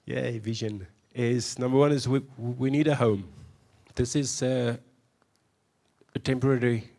yeah, 0.06 0.30
vision 0.38 0.86
is 1.14 1.58
number 1.58 1.78
one 1.78 1.92
is 1.92 2.08
we, 2.08 2.20
we 2.38 2.70
need 2.70 2.88
a 2.88 2.94
home. 2.94 3.28
This 3.94 4.16
is 4.16 4.42
uh, 4.42 4.76
a 6.14 6.18
temporary 6.18 6.90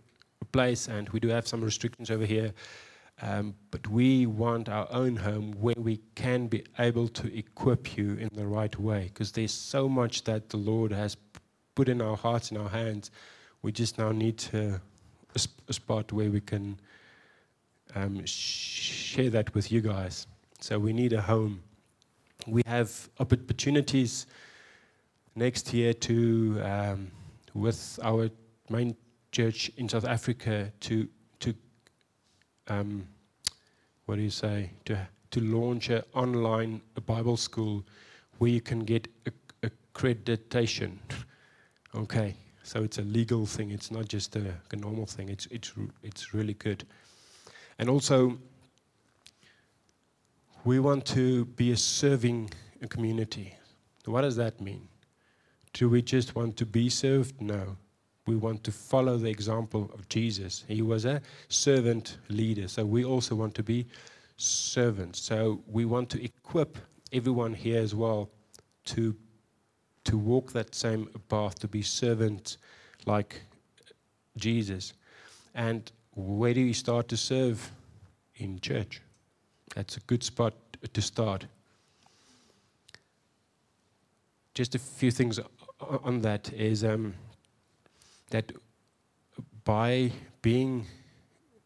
place, 0.55 0.87
and 0.87 1.09
we 1.09 1.19
do 1.19 1.27
have 1.27 1.45
some 1.45 1.61
restrictions 1.61 2.09
over 2.09 2.25
here. 2.25 2.53
Um, 3.21 3.55
but 3.71 3.85
we 3.89 4.25
want 4.25 4.69
our 4.69 4.87
own 4.89 5.17
home 5.17 5.51
where 5.59 5.75
we 5.77 5.99
can 6.15 6.47
be 6.47 6.63
able 6.79 7.07
to 7.09 7.25
equip 7.37 7.97
you 7.97 8.15
in 8.15 8.29
the 8.33 8.47
right 8.47 8.77
way 8.79 9.01
because 9.11 9.31
there's 9.33 9.53
so 9.53 9.89
much 9.89 10.23
that 10.23 10.49
the 10.49 10.57
Lord 10.57 10.91
has 10.93 11.17
put 11.75 11.89
in 11.89 12.01
our 12.01 12.15
hearts 12.15 12.51
and 12.51 12.57
our 12.57 12.69
hands. 12.69 13.11
We 13.63 13.71
just 13.73 13.97
now 13.97 14.11
need 14.13 14.37
to 14.49 14.79
a, 15.35 15.39
a 15.67 15.73
spot 15.73 16.13
where 16.13 16.31
we 16.31 16.41
can 16.41 16.79
um, 17.93 18.25
share 18.25 19.29
that 19.31 19.53
with 19.55 19.71
you 19.73 19.81
guys. 19.81 20.27
So 20.61 20.79
we 20.79 20.93
need 20.93 21.13
a 21.13 21.21
home. 21.21 21.61
We 22.47 22.61
have 22.65 23.09
opportunities 23.19 24.27
next 25.35 25.73
year 25.73 25.93
to, 25.93 26.61
um, 26.63 27.11
with 27.53 27.99
our 28.01 28.29
main 28.69 28.95
church 29.35 29.69
in 29.75 29.89
South 29.89 30.05
Africa, 30.05 30.71
to 30.79 31.07
to 31.39 31.53
um, 32.67 33.05
what 34.05 34.15
do 34.15 34.21
you 34.21 34.29
say 34.29 34.71
to 34.85 34.97
to 35.31 35.39
launch 35.41 35.89
an 35.89 36.03
online 36.13 36.81
Bible 37.05 37.35
school 37.35 37.83
where 38.37 38.49
you 38.49 38.61
can 38.61 38.79
get 38.79 39.07
accreditation. 39.61 40.91
okay, 41.95 42.35
so 42.63 42.83
it's 42.83 42.97
a 42.97 43.01
legal 43.01 43.45
thing. 43.45 43.71
It's 43.71 43.91
not 43.91 44.07
just 44.07 44.35
a, 44.37 44.53
a 44.71 44.75
normal 44.77 45.05
thing. 45.05 45.27
It's 45.29 45.47
it's 45.47 45.73
it's 46.01 46.33
really 46.33 46.53
good, 46.53 46.85
and 47.77 47.89
also 47.89 48.37
we 50.63 50.79
want 50.79 51.05
to 51.07 51.45
be 51.45 51.71
a 51.71 51.77
serving 51.77 52.51
community. 52.89 53.53
What 54.05 54.21
does 54.21 54.37
that 54.37 54.61
mean? 54.61 54.87
Do 55.73 55.89
we 55.89 56.01
just 56.01 56.35
want 56.35 56.55
to 56.57 56.65
be 56.65 56.89
served? 56.89 57.41
No. 57.41 57.77
We 58.27 58.35
want 58.35 58.63
to 58.63 58.71
follow 58.71 59.17
the 59.17 59.29
example 59.29 59.91
of 59.93 60.09
Jesus. 60.09 60.65
He 60.67 60.81
was 60.81 61.05
a 61.05 61.21
servant 61.47 62.17
leader. 62.29 62.67
So 62.67 62.83
we 62.83 63.05
also 63.05 63.35
want 63.35 63.53
to 63.55 63.63
be 63.63 63.85
servants. 64.37 65.21
So 65.21 65.61
we 65.67 65.85
want 65.85 66.09
to 66.11 66.23
equip 66.23 66.77
everyone 67.13 67.53
here 67.53 67.79
as 67.79 67.93
well 67.93 68.29
to, 68.85 69.15
to 70.05 70.17
walk 70.17 70.51
that 70.53 70.73
same 70.73 71.07
path, 71.29 71.59
to 71.59 71.67
be 71.67 71.83
servants 71.83 72.57
like 73.05 73.41
Jesus. 74.37 74.93
And 75.53 75.91
where 76.15 76.53
do 76.53 76.61
you 76.61 76.73
start 76.73 77.07
to 77.09 77.17
serve? 77.17 77.71
In 78.37 78.59
church. 78.59 79.01
That's 79.75 79.95
a 79.95 80.01
good 80.01 80.21
spot 80.21 80.53
to 80.91 81.01
start. 81.01 81.45
Just 84.53 84.75
a 84.75 84.79
few 84.79 85.09
things 85.09 85.39
on 85.79 86.21
that 86.21 86.51
is 86.51 86.83
um, 86.83 87.13
that 88.29 88.51
by 89.63 90.11
being, 90.41 90.85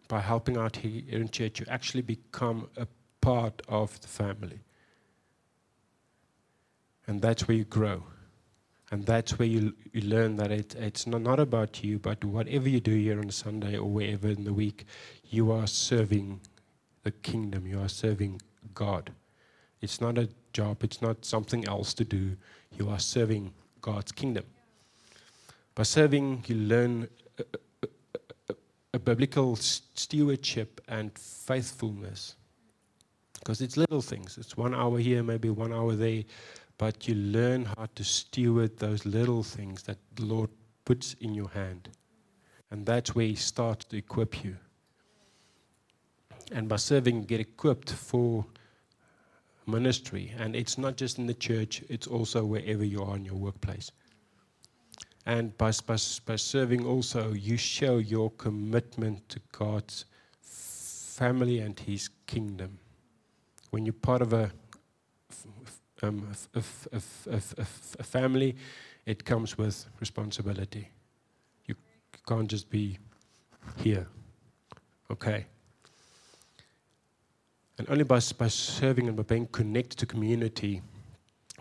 by 0.07 0.19
helping 0.19 0.57
out 0.57 0.77
here 0.77 1.03
in 1.09 1.29
church, 1.29 1.59
you 1.59 1.65
actually 1.69 2.01
become 2.01 2.69
a 2.77 2.87
part 3.21 3.61
of 3.67 3.99
the 4.01 4.07
family. 4.07 4.59
And 7.07 7.21
that's 7.21 7.47
where 7.47 7.57
you 7.57 7.65
grow. 7.65 8.03
And 8.91 9.05
that's 9.05 9.37
where 9.37 9.47
you, 9.47 9.75
you 9.93 10.01
learn 10.01 10.35
that 10.37 10.51
it, 10.51 10.75
it's 10.75 11.05
not, 11.05 11.21
not 11.21 11.39
about 11.39 11.83
you, 11.83 11.99
but 11.99 12.23
whatever 12.23 12.67
you 12.67 12.79
do 12.79 12.95
here 12.95 13.19
on 13.19 13.29
Sunday 13.29 13.77
or 13.77 13.89
wherever 13.89 14.27
in 14.27 14.45
the 14.45 14.53
week, 14.53 14.85
you 15.29 15.51
are 15.51 15.67
serving 15.67 16.41
the 17.03 17.11
kingdom, 17.11 17.67
you 17.67 17.79
are 17.79 17.89
serving 17.89 18.41
God. 18.73 19.11
It's 19.81 20.01
not 20.01 20.17
a 20.17 20.29
job, 20.53 20.83
it's 20.83 21.01
not 21.01 21.23
something 21.23 21.67
else 21.67 21.93
to 21.95 22.03
do. 22.03 22.35
You 22.77 22.89
are 22.89 22.99
serving 22.99 23.53
God's 23.81 24.11
kingdom. 24.11 24.45
By 25.79 25.83
serving, 25.83 26.43
you 26.47 26.55
learn 26.55 27.07
a, 27.37 27.43
a, 27.83 27.87
a, 28.49 28.55
a 28.95 28.99
biblical 28.99 29.55
stewardship 29.55 30.81
and 30.89 31.17
faithfulness. 31.17 32.35
Because 33.35 33.61
it's 33.61 33.77
little 33.77 34.01
things. 34.01 34.37
It's 34.37 34.57
one 34.57 34.75
hour 34.75 34.99
here, 34.99 35.23
maybe 35.23 35.49
one 35.49 35.71
hour 35.71 35.95
there, 35.95 36.25
but 36.77 37.07
you 37.07 37.15
learn 37.15 37.63
how 37.63 37.87
to 37.95 38.03
steward 38.03 38.77
those 38.77 39.05
little 39.05 39.41
things 39.41 39.83
that 39.83 39.99
the 40.15 40.25
Lord 40.25 40.49
puts 40.83 41.13
in 41.21 41.33
your 41.33 41.47
hand. 41.47 41.87
And 42.71 42.85
that's 42.85 43.15
where 43.15 43.27
He 43.27 43.35
starts 43.35 43.85
to 43.85 43.95
equip 43.95 44.43
you. 44.43 44.57
And 46.51 46.67
by 46.67 46.75
serving, 46.75 47.21
you 47.21 47.25
get 47.25 47.39
equipped 47.39 47.93
for 47.93 48.45
ministry. 49.65 50.33
And 50.37 50.57
it's 50.57 50.77
not 50.77 50.97
just 50.97 51.19
in 51.19 51.25
the 51.25 51.33
church, 51.33 51.85
it's 51.87 52.05
also 52.05 52.43
wherever 52.43 52.83
you 52.83 53.01
are 53.01 53.15
in 53.15 53.23
your 53.23 53.35
workplace. 53.35 53.93
And 55.29 55.55
by, 55.59 55.71
by, 55.85 55.97
by 56.25 56.37
serving 56.37 56.87
also, 56.87 57.33
you 57.33 57.55
show 57.55 57.99
your 57.99 58.31
commitment 58.31 59.29
to 59.29 59.39
God's 59.51 60.05
family 60.41 61.59
and 61.59 61.79
His 61.79 62.09
kingdom. 62.25 62.79
When 63.69 63.85
you're 63.85 63.93
part 63.93 64.23
of 64.23 64.33
a, 64.33 64.51
um, 66.01 66.27
a, 66.55 66.63
a, 66.91 67.41
a 67.99 68.03
family, 68.03 68.55
it 69.05 69.23
comes 69.23 69.55
with 69.55 69.85
responsibility. 69.99 70.89
You 71.67 71.75
can't 72.27 72.47
just 72.47 72.67
be 72.71 72.97
here. 73.77 74.07
Okay. 75.11 75.45
And 77.77 77.87
only 77.87 78.03
by, 78.03 78.19
by 78.35 78.47
serving 78.47 79.07
and 79.07 79.15
by 79.15 79.21
being 79.21 79.45
connected 79.45 79.99
to 79.99 80.07
community 80.07 80.81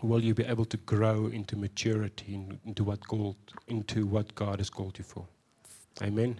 will 0.01 0.23
you 0.23 0.33
be 0.33 0.45
able 0.45 0.65
to 0.65 0.77
grow 0.77 1.27
into 1.27 1.55
maturity, 1.55 2.39
into 2.65 2.83
what, 2.83 3.05
called, 3.07 3.35
into 3.67 4.05
what 4.05 4.33
God 4.35 4.59
has 4.59 4.69
called 4.69 4.97
you 4.97 5.03
for. 5.03 5.25
Amen. 6.01 6.39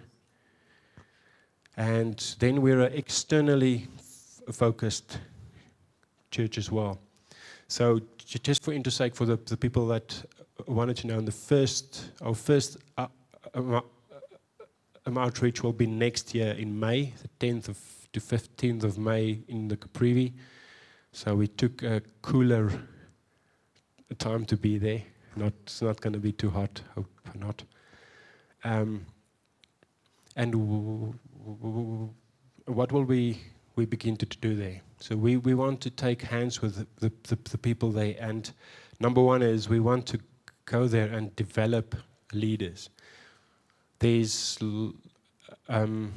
And 1.76 2.18
then 2.38 2.62
we're 2.62 2.80
an 2.80 2.92
externally 2.92 3.86
f- 3.98 4.54
focused 4.54 5.18
church 6.30 6.58
as 6.58 6.70
well. 6.70 6.98
So, 7.68 8.00
just 8.26 8.62
for 8.62 8.72
intersake, 8.72 9.14
for 9.14 9.24
the, 9.24 9.36
the 9.36 9.56
people 9.56 9.86
that 9.88 10.22
wanted 10.66 10.96
to 10.98 11.06
know, 11.06 11.18
in 11.18 11.24
the 11.24 11.32
first, 11.32 12.10
our 12.20 12.34
first 12.34 12.78
uh, 12.98 13.06
um, 13.54 13.82
um, 15.06 15.18
outreach 15.18 15.62
will 15.62 15.72
be 15.72 15.86
next 15.86 16.34
year 16.34 16.52
in 16.52 16.78
May, 16.78 17.14
the 17.22 17.46
10th 17.46 17.68
of, 17.68 17.78
to 18.12 18.20
15th 18.20 18.82
of 18.82 18.98
May 18.98 19.40
in 19.48 19.68
the 19.68 19.76
Caprivi. 19.76 20.32
So, 21.12 21.36
we 21.36 21.46
took 21.46 21.82
a 21.82 22.02
cooler 22.22 22.72
time 24.18 24.44
to 24.46 24.56
be 24.56 24.78
there. 24.78 25.02
Not, 25.36 25.52
it's 25.62 25.82
not 25.82 26.00
going 26.00 26.14
to 26.14 26.18
be 26.18 26.32
too 26.32 26.50
hot, 26.50 26.80
hope 26.94 27.06
not. 27.34 27.62
Um, 28.64 29.06
and 30.36 30.52
w- 30.52 31.14
w- 31.46 32.10
what 32.66 32.92
will 32.92 33.04
we, 33.04 33.40
we 33.76 33.86
begin 33.86 34.16
to 34.16 34.26
do 34.26 34.56
there? 34.56 34.80
So 34.98 35.16
we, 35.16 35.36
we 35.36 35.54
want 35.54 35.80
to 35.82 35.90
take 35.90 36.22
hands 36.22 36.60
with 36.60 36.86
the, 36.98 37.12
the, 37.28 37.38
the 37.44 37.58
people 37.58 37.90
there. 37.90 38.16
And 38.18 38.50
number 38.98 39.22
one 39.22 39.42
is 39.42 39.68
we 39.68 39.80
want 39.80 40.06
to 40.06 40.18
go 40.66 40.88
there 40.88 41.08
and 41.08 41.34
develop 41.36 41.94
leaders. 42.32 42.90
There's, 44.00 44.58
um, 45.68 46.12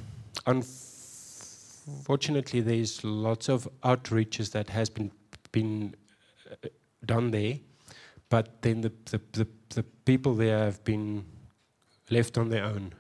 unfortunately, 0.46 2.62
there's 2.62 3.04
lots 3.04 3.50
of 3.50 3.68
outreaches 3.84 4.52
that 4.52 4.70
has 4.70 4.90
been, 4.90 5.12
been 5.52 5.96
uh, 6.52 6.70
done 7.06 7.32
there 7.32 7.60
but 8.34 8.64
then 8.64 8.82
the, 8.82 8.92
the, 9.12 9.22
the, 9.34 9.48
the, 9.76 9.84
people 10.06 10.34
there 10.34 10.58
have 10.58 10.84
been 10.84 11.24
left 12.10 12.36
on 12.36 12.50
their 12.50 12.64
own. 12.64 12.92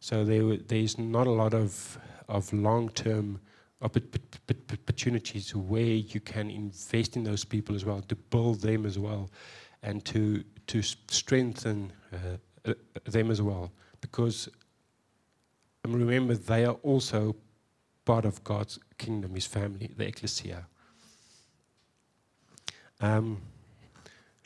So 0.00 0.24
there, 0.24 0.56
there's 0.56 0.96
not 0.96 1.26
a 1.26 1.30
lot 1.30 1.52
of, 1.52 1.98
of 2.30 2.50
long 2.54 2.88
term 2.88 3.40
opportunities 3.82 5.54
where 5.54 5.82
you 5.82 6.20
can 6.20 6.50
invest 6.50 7.14
in 7.14 7.24
those 7.24 7.44
people 7.44 7.76
as 7.76 7.84
well, 7.84 8.00
to 8.08 8.16
build 8.16 8.62
them 8.62 8.86
as 8.86 8.98
well, 8.98 9.28
and 9.82 10.02
to, 10.06 10.42
to 10.68 10.80
strengthen 10.80 11.92
uh, 12.14 12.70
uh, 12.70 12.72
them 13.04 13.30
as 13.30 13.42
well. 13.42 13.70
Because 14.00 14.48
um, 15.84 15.92
remember, 15.92 16.34
they 16.34 16.64
are 16.64 16.78
also 16.82 17.36
part 18.06 18.24
of 18.24 18.42
God's 18.44 18.78
kingdom, 18.96 19.34
His 19.34 19.44
family, 19.44 19.90
the 19.94 20.06
ecclesia. 20.06 20.64
Um, 23.02 23.42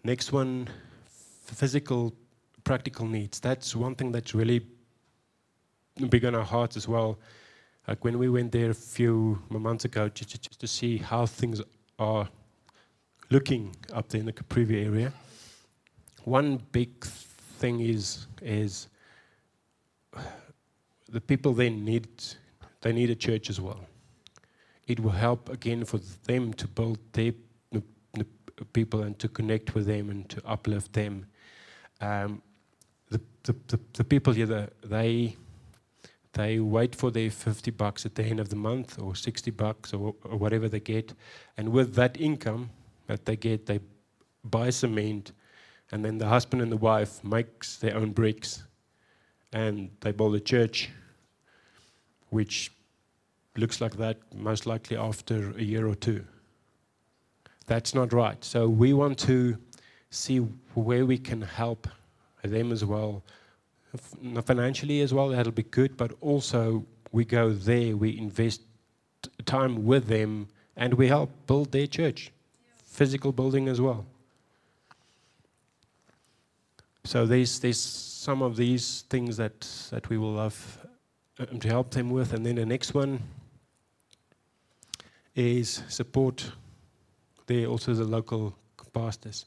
Next 0.04 0.32
one, 0.32 0.68
physical, 1.44 2.12
practical 2.64 3.06
needs. 3.06 3.38
That's 3.38 3.76
one 3.76 3.94
thing 3.94 4.10
that's 4.10 4.34
really 4.34 4.66
big 6.08 6.24
on 6.24 6.34
our 6.34 6.44
hearts 6.44 6.76
as 6.76 6.88
well. 6.88 7.18
Like 7.86 8.04
when 8.04 8.18
we 8.18 8.28
went 8.28 8.50
there 8.50 8.70
a 8.70 8.74
few 8.74 9.40
months 9.48 9.84
ago, 9.84 10.08
just, 10.08 10.30
just 10.30 10.60
to 10.60 10.66
see 10.66 10.96
how 10.96 11.26
things 11.26 11.60
are 11.98 12.28
looking 13.30 13.74
up 13.92 14.08
there 14.08 14.20
in 14.20 14.26
the 14.26 14.32
Caprivi 14.32 14.84
area. 14.84 15.12
One 16.24 16.60
big 16.72 17.04
thing 17.04 17.80
is 17.80 18.26
is 18.40 18.88
the 21.08 21.20
people 21.20 21.52
they 21.52 21.70
need 21.70 22.08
they 22.80 22.92
need 22.92 23.10
a 23.10 23.14
church 23.14 23.50
as 23.50 23.60
well. 23.60 23.80
It 24.86 25.00
will 25.00 25.10
help 25.10 25.48
again 25.48 25.84
for 25.84 25.98
them 26.26 26.52
to 26.54 26.66
build 26.66 26.98
their 27.12 27.32
people 28.64 29.02
and 29.02 29.18
to 29.18 29.28
connect 29.28 29.74
with 29.74 29.86
them 29.86 30.10
and 30.10 30.28
to 30.28 30.42
uplift 30.46 30.92
them. 30.92 31.26
Um, 32.00 32.42
the, 33.10 33.20
the, 33.44 33.54
the, 33.68 33.80
the, 33.92 34.04
people 34.04 34.32
here, 34.32 34.68
they, 34.84 35.36
they 36.32 36.58
wait 36.58 36.94
for 36.94 37.10
their 37.10 37.30
50 37.30 37.70
bucks 37.72 38.06
at 38.06 38.14
the 38.14 38.24
end 38.24 38.40
of 38.40 38.48
the 38.48 38.56
month 38.56 38.98
or 39.00 39.14
60 39.14 39.50
bucks 39.52 39.92
or, 39.92 40.14
or 40.24 40.36
whatever 40.36 40.68
they 40.68 40.80
get. 40.80 41.12
And 41.56 41.70
with 41.70 41.94
that 41.94 42.20
income 42.20 42.70
that 43.06 43.26
they 43.26 43.36
get, 43.36 43.66
they 43.66 43.80
buy 44.44 44.70
cement 44.70 45.32
and 45.92 46.04
then 46.04 46.18
the 46.18 46.26
husband 46.26 46.62
and 46.62 46.72
the 46.72 46.76
wife 46.76 47.22
makes 47.22 47.76
their 47.76 47.96
own 47.96 48.12
bricks 48.12 48.64
and 49.52 49.90
they 50.00 50.10
build 50.10 50.34
a 50.34 50.40
church 50.40 50.90
which 52.30 52.72
looks 53.56 53.80
like 53.80 53.96
that 53.98 54.16
most 54.34 54.66
likely 54.66 54.96
after 54.96 55.52
a 55.56 55.62
year 55.62 55.86
or 55.86 55.94
two 55.94 56.24
that's 57.66 57.94
not 57.94 58.12
right. 58.12 58.42
So 58.44 58.68
we 58.68 58.92
want 58.92 59.18
to 59.20 59.56
see 60.10 60.38
where 60.74 61.06
we 61.06 61.18
can 61.18 61.42
help 61.42 61.88
them 62.42 62.72
as 62.72 62.84
well, 62.84 63.22
financially 64.44 65.00
as 65.00 65.14
well. 65.14 65.28
That'll 65.28 65.52
be 65.52 65.62
good, 65.62 65.96
but 65.96 66.12
also 66.20 66.84
we 67.12 67.24
go 67.24 67.50
there, 67.50 67.96
we 67.96 68.18
invest 68.18 68.62
time 69.44 69.84
with 69.84 70.06
them, 70.06 70.48
and 70.76 70.94
we 70.94 71.08
help 71.08 71.30
build 71.46 71.72
their 71.72 71.86
church, 71.86 72.32
physical 72.84 73.32
building 73.32 73.68
as 73.68 73.80
well. 73.80 74.06
So 77.04 77.26
there's 77.26 77.58
there's 77.60 77.80
some 77.80 78.42
of 78.42 78.56
these 78.56 79.02
things 79.10 79.36
that 79.36 79.60
that 79.90 80.08
we 80.08 80.18
will 80.18 80.38
have 80.38 80.78
um, 81.38 81.58
to 81.58 81.68
help 81.68 81.90
them 81.90 82.10
with, 82.10 82.32
and 82.32 82.46
then 82.46 82.56
the 82.56 82.66
next 82.66 82.94
one 82.94 83.20
is 85.34 85.82
support 85.88 86.52
there, 87.46 87.66
also 87.66 87.94
the 87.94 88.04
local 88.04 88.56
pastors. 88.92 89.46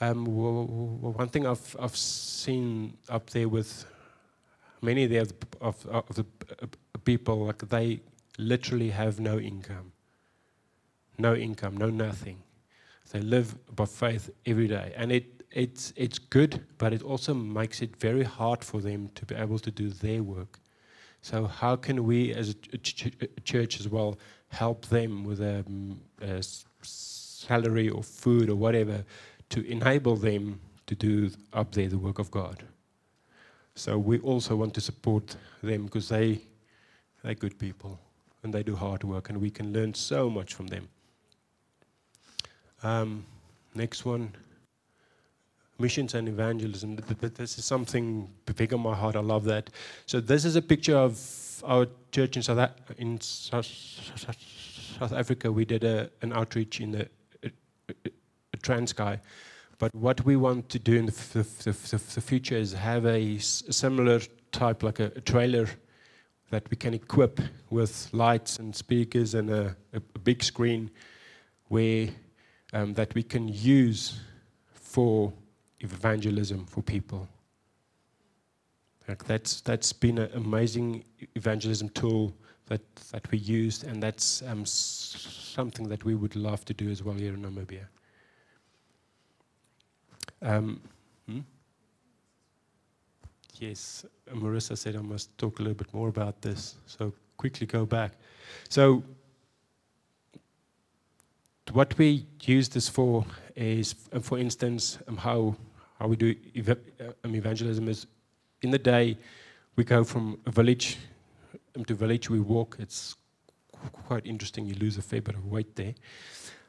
Um, 0.00 0.24
one 0.24 1.28
thing 1.28 1.46
I've, 1.46 1.76
I've 1.78 1.96
seen 1.96 2.96
up 3.08 3.28
there 3.30 3.48
with 3.48 3.84
many 4.80 5.04
of 5.04 5.10
the, 5.10 5.34
of, 5.60 5.86
of 5.86 6.14
the 6.14 6.24
people, 7.04 7.46
like 7.46 7.58
they 7.68 8.00
literally 8.38 8.90
have 8.90 9.20
no 9.20 9.38
income. 9.38 9.92
No 11.18 11.34
income, 11.34 11.76
no 11.76 11.90
nothing. 11.90 12.42
They 13.12 13.20
live 13.20 13.54
by 13.76 13.84
faith 13.84 14.30
every 14.46 14.68
day. 14.68 14.92
And 14.96 15.12
it, 15.12 15.42
it's, 15.50 15.92
it's 15.96 16.18
good, 16.18 16.64
but 16.78 16.92
it 16.92 17.02
also 17.02 17.34
makes 17.34 17.82
it 17.82 17.96
very 17.96 18.22
hard 18.22 18.64
for 18.64 18.80
them 18.80 19.10
to 19.16 19.26
be 19.26 19.34
able 19.34 19.58
to 19.58 19.70
do 19.70 19.90
their 19.90 20.22
work. 20.22 20.60
So, 21.22 21.44
how 21.44 21.76
can 21.76 22.04
we 22.04 22.32
as 22.32 22.50
a, 22.72 22.78
ch- 22.78 23.12
church 23.44 23.78
as 23.78 23.88
well 23.88 24.18
help 24.48 24.86
them 24.86 25.24
with 25.24 25.40
a, 25.42 25.64
a 26.22 26.42
salary 26.82 27.88
or 27.88 28.02
food 28.02 28.48
or 28.50 28.56
whatever 28.56 29.04
to 29.50 29.66
enable 29.70 30.16
them 30.16 30.60
to 30.86 30.94
do 30.94 31.30
up 31.52 31.72
there 31.72 31.88
the 31.88 31.98
work 31.98 32.18
of 32.18 32.30
God. 32.30 32.62
So 33.74 33.98
we 33.98 34.18
also 34.20 34.56
want 34.56 34.74
to 34.74 34.80
support 34.80 35.36
them 35.62 35.84
because 35.84 36.08
they 36.08 36.40
they're 37.22 37.34
good 37.34 37.58
people 37.58 37.98
and 38.42 38.52
they 38.52 38.62
do 38.62 38.74
hard 38.74 39.04
work 39.04 39.28
and 39.28 39.40
we 39.40 39.50
can 39.50 39.72
learn 39.72 39.94
so 39.94 40.30
much 40.30 40.54
from 40.54 40.68
them. 40.68 40.88
Um, 42.82 43.24
next 43.74 44.04
one, 44.04 44.32
missions 45.78 46.14
and 46.14 46.28
evangelism. 46.28 46.96
This 46.96 47.58
is 47.58 47.64
something 47.64 48.30
big 48.56 48.72
on 48.72 48.80
my 48.80 48.94
heart. 48.94 49.16
I 49.16 49.20
love 49.20 49.44
that. 49.44 49.70
So 50.06 50.20
this 50.20 50.44
is 50.44 50.56
a 50.56 50.62
picture 50.62 50.96
of 50.96 51.18
our 51.64 51.86
church 52.10 52.36
in 52.36 52.42
South 52.42 52.70
in 52.98 53.20
South, 53.20 53.66
South 54.98 55.12
Africa. 55.12 55.50
We 55.50 55.64
did 55.64 55.84
a, 55.84 56.10
an 56.22 56.32
outreach 56.32 56.80
in 56.80 56.92
the 56.92 57.08
Transkei. 58.62 59.20
But 59.78 59.94
what 59.94 60.24
we 60.24 60.36
want 60.36 60.68
to 60.70 60.78
do 60.78 60.96
in 60.96 61.06
the, 61.06 61.12
the, 61.12 61.72
the, 62.14 62.20
future 62.20 62.56
is 62.56 62.74
have 62.74 63.06
a 63.06 63.38
similar 63.38 64.20
type, 64.52 64.82
like 64.82 65.00
a, 65.00 65.10
a, 65.16 65.20
trailer 65.22 65.66
that 66.50 66.68
we 66.70 66.76
can 66.76 66.92
equip 66.92 67.40
with 67.70 68.10
lights 68.12 68.58
and 68.58 68.76
speakers 68.76 69.34
and 69.34 69.48
a, 69.48 69.74
a 69.94 70.00
big 70.00 70.42
screen 70.42 70.90
where 71.68 72.08
um, 72.74 72.92
that 72.94 73.14
we 73.14 73.22
can 73.22 73.48
use 73.48 74.20
for 74.74 75.32
evangelism 75.80 76.66
for 76.66 76.82
people. 76.82 77.26
Like 79.08 79.24
that's, 79.24 79.62
that's 79.62 79.94
been 79.94 80.18
an 80.18 80.30
amazing 80.34 81.04
evangelism 81.34 81.88
tool 81.90 82.34
that, 82.70 82.96
that 83.10 83.28
we 83.32 83.38
used, 83.38 83.84
and 83.84 84.00
that's 84.00 84.42
um, 84.46 84.64
something 84.64 85.88
that 85.88 86.04
we 86.04 86.14
would 86.14 86.36
love 86.36 86.64
to 86.66 86.72
do 86.72 86.88
as 86.88 87.02
well 87.02 87.16
here 87.16 87.34
in 87.34 87.42
Namibia. 87.42 87.86
Um, 90.40 90.80
hmm? 91.26 91.40
Yes, 93.58 94.06
Marissa 94.32 94.78
said 94.78 94.94
I 94.94 95.00
must 95.00 95.36
talk 95.36 95.58
a 95.58 95.62
little 95.62 95.74
bit 95.74 95.92
more 95.92 96.08
about 96.08 96.40
this, 96.42 96.76
so 96.86 97.12
quickly 97.36 97.66
go 97.66 97.84
back. 97.84 98.12
So, 98.68 99.02
what 101.72 101.98
we 101.98 102.24
use 102.42 102.68
this 102.68 102.88
for 102.88 103.26
is, 103.56 103.96
uh, 104.12 104.20
for 104.20 104.38
instance, 104.38 104.98
um, 105.08 105.16
how 105.16 105.56
how 105.98 106.06
we 106.06 106.16
do 106.16 106.34
eva- 106.54 106.78
um, 107.24 107.34
evangelism 107.34 107.88
is 107.88 108.06
in 108.62 108.70
the 108.70 108.78
day 108.78 109.18
we 109.76 109.84
go 109.84 110.04
from 110.04 110.38
a 110.46 110.50
village 110.50 110.96
um, 111.76 111.84
to 111.84 111.94
village, 111.94 112.30
we 112.30 112.40
walk. 112.40 112.76
It's 112.78 113.16
quite 114.06 114.26
interesting. 114.26 114.66
You 114.66 114.74
lose 114.74 114.96
a 114.98 115.02
fair 115.02 115.20
bit 115.20 115.34
of 115.34 115.46
weight 115.46 115.76
there. 115.76 115.94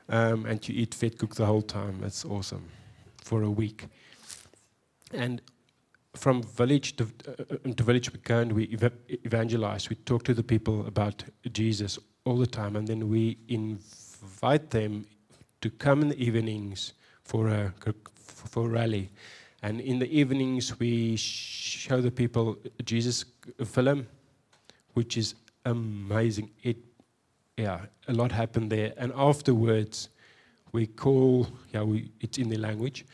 Um, 0.10 0.46
and 0.46 0.68
you 0.68 0.76
eat 0.82 0.92
vetkoek 0.92 1.36
the 1.36 1.46
whole 1.46 1.62
time. 1.62 2.00
That's 2.02 2.26
awesome 2.26 2.70
for 3.24 3.44
a 3.44 3.50
week. 3.50 3.88
And 5.14 5.42
from 6.16 6.44
village 6.44 6.96
to, 6.98 7.08
uh, 7.28 7.72
to 7.74 7.84
village 7.84 8.12
we 8.12 8.20
go 8.20 8.40
and 8.40 8.52
we 8.52 8.70
ev- 8.74 8.94
evangelize. 9.26 9.90
We 9.90 9.96
talk 9.96 10.24
to 10.24 10.34
the 10.34 10.44
people 10.44 10.86
about 10.86 11.24
Jesus 11.52 11.98
all 12.26 12.38
the 12.38 12.48
time, 12.48 12.76
and 12.76 12.88
then 12.88 13.10
we 13.10 13.38
invite 13.48 14.70
them 14.70 15.06
to 15.62 15.70
come 15.70 16.02
in 16.02 16.10
the 16.10 16.22
evenings 16.22 16.94
for 17.24 17.48
a 17.48 17.74
for 18.16 18.68
rally. 18.68 19.10
And 19.64 19.80
in 19.80 20.00
the 20.00 20.10
evenings, 20.10 20.80
we 20.80 21.16
show 21.16 22.02
the 22.02 22.12
people 22.12 22.58
Jesus 22.84 23.26
film, 23.64 24.08
which 24.94 25.18
is 25.18 25.36
amazing. 25.66 26.52
It, 26.64 26.78
yeah, 27.58 27.86
a 28.08 28.14
lot 28.14 28.32
happened 28.32 28.72
there. 28.72 28.94
And 28.98 29.12
afterwards, 29.16 30.10
we 30.72 30.88
call, 30.88 31.48
yeah, 31.74 31.84
we, 31.84 32.12
it's 32.22 32.38
in 32.38 32.50
the 32.50 32.58
language. 32.58 33.06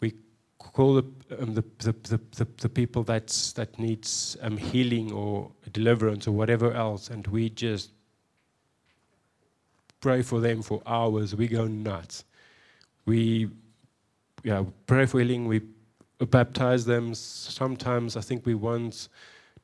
We 0.00 0.14
call 0.58 0.94
the, 0.94 1.04
um, 1.40 1.54
the, 1.54 1.64
the, 1.78 1.92
the, 2.02 2.20
the, 2.36 2.46
the, 2.58 2.68
people 2.68 3.02
that's, 3.02 3.52
that 3.52 3.78
needs 3.78 4.36
um, 4.42 4.56
healing 4.56 5.12
or 5.12 5.50
deliverance 5.72 6.26
or 6.26 6.32
whatever 6.32 6.72
else, 6.72 7.10
and 7.10 7.26
we 7.28 7.50
just 7.50 7.90
pray 10.00 10.22
for 10.22 10.40
them 10.40 10.62
for 10.62 10.82
hours. 10.86 11.34
We 11.34 11.48
go 11.48 11.66
nuts. 11.66 12.24
We 13.06 13.48
yeah, 14.42 14.64
pray 14.86 15.06
for 15.06 15.18
healing. 15.20 15.46
We 15.46 15.62
baptize 16.18 16.84
them. 16.84 17.14
Sometimes 17.14 18.16
I 18.16 18.20
think 18.20 18.46
we 18.46 18.54
once 18.54 19.08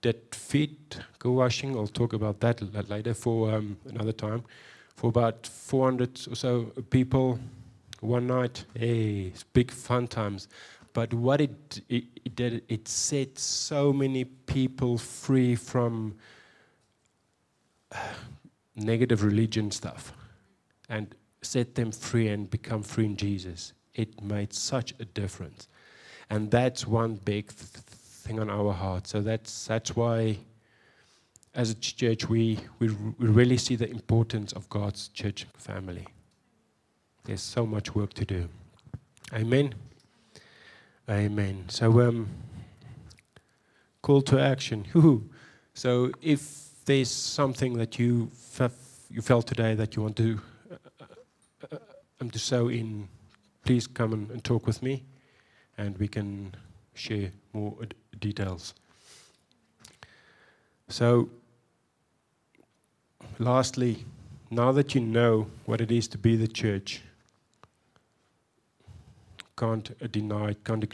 did 0.02 0.34
feet 0.34 0.98
go 1.18 1.32
washing. 1.32 1.76
I'll 1.76 1.86
talk 1.86 2.12
about 2.12 2.40
that 2.40 2.60
later 2.90 3.14
for 3.14 3.52
um, 3.52 3.78
another 3.88 4.12
time. 4.12 4.44
For 4.96 5.08
about 5.08 5.46
400 5.46 6.28
or 6.30 6.34
so 6.34 6.64
people 6.90 7.40
one 8.00 8.26
night. 8.26 8.66
Hey, 8.74 9.30
it's 9.32 9.42
big 9.42 9.70
fun 9.70 10.06
times. 10.08 10.48
But 10.92 11.14
what 11.14 11.40
it, 11.40 11.80
it, 11.88 12.04
it 12.24 12.36
did, 12.36 12.62
it 12.68 12.86
set 12.86 13.38
so 13.38 13.92
many 13.92 14.24
people 14.24 14.98
free 14.98 15.54
from 15.54 16.16
negative 18.76 19.24
religion 19.24 19.70
stuff 19.70 20.12
and 20.90 21.14
set 21.40 21.74
them 21.74 21.90
free 21.90 22.28
and 22.28 22.50
become 22.50 22.82
free 22.82 23.06
in 23.06 23.16
Jesus 23.16 23.72
it 23.94 24.22
made 24.22 24.52
such 24.52 24.94
a 25.00 25.04
difference. 25.04 25.68
And 26.30 26.50
that's 26.50 26.86
one 26.86 27.16
big 27.16 27.48
th- 27.48 27.84
thing 28.22 28.38
on 28.40 28.48
our 28.50 28.72
heart. 28.72 29.06
So 29.06 29.20
that's, 29.20 29.66
that's 29.66 29.96
why, 29.96 30.38
as 31.54 31.70
a 31.70 31.74
church, 31.74 32.28
we, 32.28 32.58
we, 32.78 32.88
we 32.88 33.28
really 33.28 33.56
see 33.56 33.76
the 33.76 33.90
importance 33.90 34.52
of 34.52 34.68
God's 34.68 35.08
church 35.08 35.46
family. 35.56 36.06
There's 37.24 37.42
so 37.42 37.66
much 37.66 37.94
work 37.94 38.14
to 38.14 38.24
do. 38.24 38.48
Amen. 39.32 39.74
Amen. 41.08 41.64
So, 41.68 42.00
um, 42.00 42.28
call 44.02 44.22
to 44.22 44.40
action. 44.40 44.86
so, 45.74 46.10
if 46.20 46.84
there's 46.84 47.10
something 47.10 47.74
that 47.74 47.98
you, 47.98 48.30
f- 48.58 49.06
you 49.10 49.22
felt 49.22 49.46
today 49.46 49.74
that 49.74 49.96
you 49.96 50.02
want 50.02 50.16
to, 50.16 50.40
uh, 50.70 51.04
uh, 51.72 51.76
um, 52.20 52.30
to 52.30 52.38
sow 52.38 52.68
in 52.68 53.08
please 53.64 53.86
come 53.86 54.12
and, 54.12 54.30
and 54.30 54.44
talk 54.44 54.66
with 54.66 54.82
me 54.82 55.04
and 55.78 55.96
we 55.98 56.08
can 56.08 56.54
share 56.94 57.30
more 57.52 57.76
details. 58.22 58.72
So, 60.88 61.28
lastly, 63.38 64.04
now 64.50 64.72
that 64.72 64.94
you 64.94 65.00
know 65.00 65.48
what 65.66 65.80
it 65.80 65.90
is 65.90 66.08
to 66.08 66.18
be 66.18 66.36
the 66.36 66.48
church, 66.48 67.02
can't 69.56 69.90
deny 70.12 70.50
it, 70.50 70.64
can't 70.64 70.84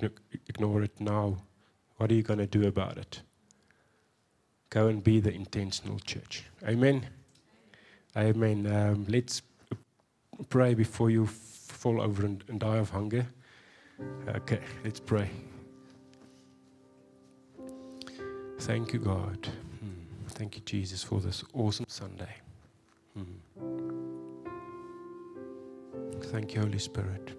ignore 0.48 0.82
it 0.82 1.00
now. 1.00 1.38
What 1.96 2.10
are 2.10 2.14
you 2.14 2.22
going 2.22 2.38
to 2.38 2.46
do 2.46 2.66
about 2.66 2.96
it? 2.98 3.22
Go 4.70 4.86
and 4.88 5.02
be 5.02 5.20
the 5.20 5.32
intentional 5.32 5.98
church. 6.00 6.44
Amen. 6.66 7.06
Amen. 8.16 8.66
Um, 8.66 9.06
let's 9.08 9.42
pray 10.48 10.74
before 10.74 11.10
you 11.10 11.26
fall 11.26 12.00
over 12.00 12.24
and, 12.24 12.44
and 12.48 12.60
die 12.60 12.76
of 12.76 12.90
hunger. 12.90 13.26
Okay, 14.28 14.60
let's 14.84 15.00
pray. 15.00 15.28
Thank 18.60 18.92
you, 18.92 18.98
God. 18.98 19.48
Thank 20.30 20.56
you, 20.56 20.62
Jesus, 20.64 21.02
for 21.02 21.20
this 21.20 21.42
awesome 21.54 21.86
Sunday. 21.88 22.34
Thank 26.24 26.54
you, 26.54 26.60
Holy 26.60 26.78
Spirit. 26.78 27.32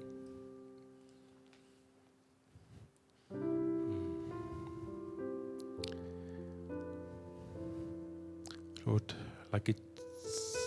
Lord, 8.86 9.14
like 9.54 9.70
it 9.70 9.80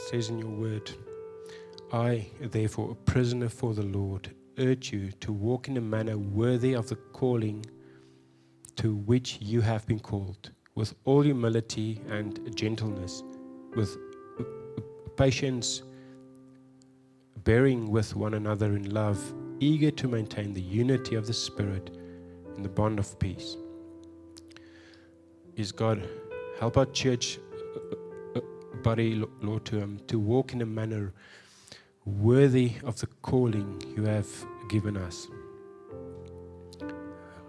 says 0.09 0.28
in 0.28 0.38
your 0.38 0.48
word, 0.48 0.90
I, 1.92 2.26
therefore, 2.40 2.92
a 2.92 2.94
prisoner 2.94 3.48
for 3.48 3.74
the 3.74 3.82
Lord, 3.82 4.32
urge 4.59 4.92
you 4.92 5.11
to 5.20 5.32
walk 5.32 5.68
in 5.68 5.76
a 5.76 5.80
manner 5.80 6.16
worthy 6.16 6.74
of 6.74 6.88
the 6.88 6.96
calling 6.96 7.66
to 8.82 8.96
which 8.96 9.38
you 9.40 9.60
have 9.60 9.86
been 9.86 10.00
called, 10.00 10.50
with 10.74 10.92
all 11.04 11.22
humility 11.22 12.00
and 12.08 12.52
gentleness, 12.56 13.22
with 13.76 13.96
patience, 15.16 15.84
bearing 17.44 17.92
with 17.92 18.16
one 18.16 18.34
another 18.34 18.74
in 18.74 18.92
love, 18.92 19.20
eager 19.60 19.92
to 19.92 20.08
maintain 20.08 20.52
the 20.52 20.60
unity 20.60 21.14
of 21.14 21.28
the 21.28 21.32
Spirit 21.32 21.96
in 22.56 22.64
the 22.64 22.68
bond 22.68 22.98
of 22.98 23.16
peace. 23.20 23.56
Is 25.54 25.70
God 25.70 26.08
help 26.58 26.76
our 26.76 26.86
church 26.86 27.38
body, 28.82 29.24
Lord, 29.42 29.64
to, 29.66 29.80
um, 29.80 30.00
to 30.08 30.18
walk 30.18 30.54
in 30.54 30.60
a 30.60 30.66
manner 30.66 31.12
worthy 32.04 32.72
of 32.82 32.98
the 32.98 33.06
calling 33.22 33.80
you 33.96 34.02
have 34.06 34.26
given 34.68 34.96
us. 34.96 35.28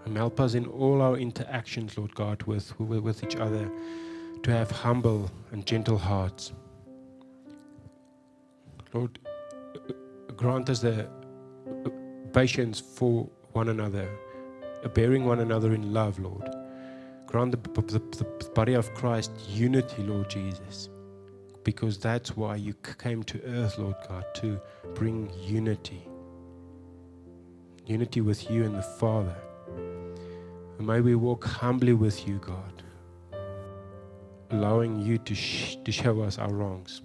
And 0.04 0.16
help 0.16 0.38
us 0.38 0.54
in 0.54 0.66
all 0.66 1.00
our 1.00 1.16
interactions, 1.16 1.96
Lord 1.96 2.14
God, 2.14 2.42
with, 2.42 2.78
with 2.78 3.24
each 3.24 3.36
other 3.36 3.70
to 4.42 4.50
have 4.50 4.70
humble 4.70 5.30
and 5.52 5.64
gentle 5.64 5.96
hearts. 5.96 6.52
Lord, 8.92 9.18
grant 10.36 10.68
us 10.68 10.80
the 10.80 11.08
patience 12.32 12.80
for 12.80 13.28
one 13.52 13.68
another, 13.68 14.08
bearing 14.92 15.24
one 15.24 15.40
another 15.40 15.72
in 15.72 15.94
love, 15.94 16.18
Lord. 16.18 16.48
Grant 17.26 17.52
the, 17.52 17.82
the, 17.82 17.98
the 17.98 18.50
body 18.54 18.74
of 18.74 18.92
Christ 18.94 19.32
unity, 19.48 20.02
Lord 20.02 20.28
Jesus 20.28 20.90
because 21.64 21.98
that's 21.98 22.36
why 22.36 22.56
you 22.56 22.74
came 22.98 23.22
to 23.24 23.42
earth, 23.44 23.78
Lord 23.78 23.96
God, 24.06 24.24
to 24.34 24.60
bring 24.94 25.30
unity. 25.42 26.06
Unity 27.86 28.20
with 28.20 28.50
you 28.50 28.64
and 28.64 28.76
the 28.76 28.82
Father. 28.82 29.36
And 30.78 30.86
may 30.86 31.00
we 31.00 31.14
walk 31.14 31.44
humbly 31.44 31.92
with 31.92 32.26
you, 32.26 32.38
God, 32.38 32.82
allowing 34.50 35.00
you 35.00 35.18
to, 35.18 35.34
sh- 35.34 35.76
to 35.84 35.92
show 35.92 36.20
us 36.22 36.38
our 36.38 36.52
wrongs. 36.52 37.02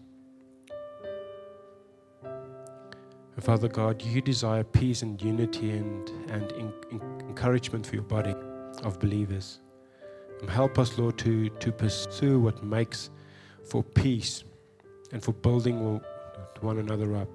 And 2.23 3.43
Father 3.45 3.67
God, 3.67 4.01
you 4.01 4.21
desire 4.21 4.63
peace 4.63 5.01
and 5.01 5.21
unity 5.21 5.71
and, 5.71 6.09
and 6.29 6.51
in, 6.53 6.73
in 6.91 7.01
encouragement 7.21 7.85
for 7.85 7.95
your 7.95 8.03
body 8.03 8.35
of 8.83 8.99
believers. 8.99 9.59
And 10.41 10.49
help 10.49 10.79
us, 10.79 10.97
Lord, 10.97 11.17
to, 11.19 11.49
to 11.49 11.71
pursue 11.71 12.39
what 12.39 12.63
makes 12.63 13.09
for 13.69 13.83
peace 13.83 14.43
and 15.11 15.23
for 15.23 15.33
building 15.33 16.01
one 16.61 16.79
another 16.79 17.15
up. 17.15 17.29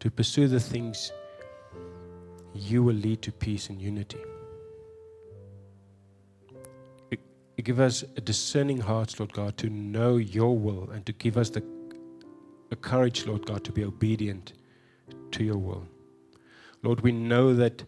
To 0.00 0.10
pursue 0.10 0.48
the 0.48 0.60
things 0.60 1.12
you 2.54 2.82
will 2.82 2.94
lead 2.94 3.22
to 3.22 3.32
peace 3.32 3.68
and 3.68 3.80
unity. 3.80 4.18
Give 7.62 7.78
us 7.78 8.04
a 8.16 8.20
discerning 8.20 8.78
heart, 8.78 9.20
Lord 9.20 9.32
God, 9.34 9.58
to 9.58 9.68
know 9.68 10.16
your 10.16 10.56
will 10.56 10.88
and 10.90 11.04
to 11.04 11.12
give 11.12 11.36
us 11.36 11.50
the, 11.50 11.62
the 12.70 12.76
courage, 12.76 13.26
Lord 13.26 13.44
God, 13.44 13.64
to 13.64 13.72
be 13.72 13.84
obedient 13.84 14.54
to 15.32 15.44
your 15.44 15.58
will. 15.58 15.86
Lord, 16.82 17.02
we 17.02 17.12
know 17.12 17.54
that 17.54 17.84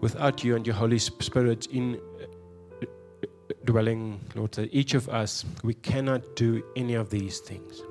without 0.00 0.44
you 0.44 0.54
and 0.54 0.64
your 0.64 0.76
Holy 0.76 0.98
Spirit 1.00 1.66
in 1.66 2.00
uh, 2.22 2.86
dwelling, 3.64 4.20
Lord, 4.36 4.52
that 4.52 4.72
each 4.72 4.94
of 4.94 5.08
us, 5.08 5.44
we 5.64 5.74
cannot 5.74 6.36
do 6.36 6.62
any 6.76 6.94
of 6.94 7.10
these 7.10 7.40
things. 7.40 7.82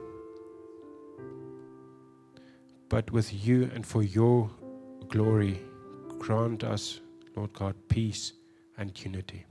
But 2.88 3.12
with 3.12 3.46
you 3.46 3.70
and 3.74 3.86
for 3.86 4.04
your 4.04 4.50
glory. 5.10 5.62
Grant 6.20 6.64
us, 6.64 7.00
Lord 7.36 7.54
God, 7.54 7.76
peace 7.88 8.34
and 8.78 8.92
unity. 9.04 9.46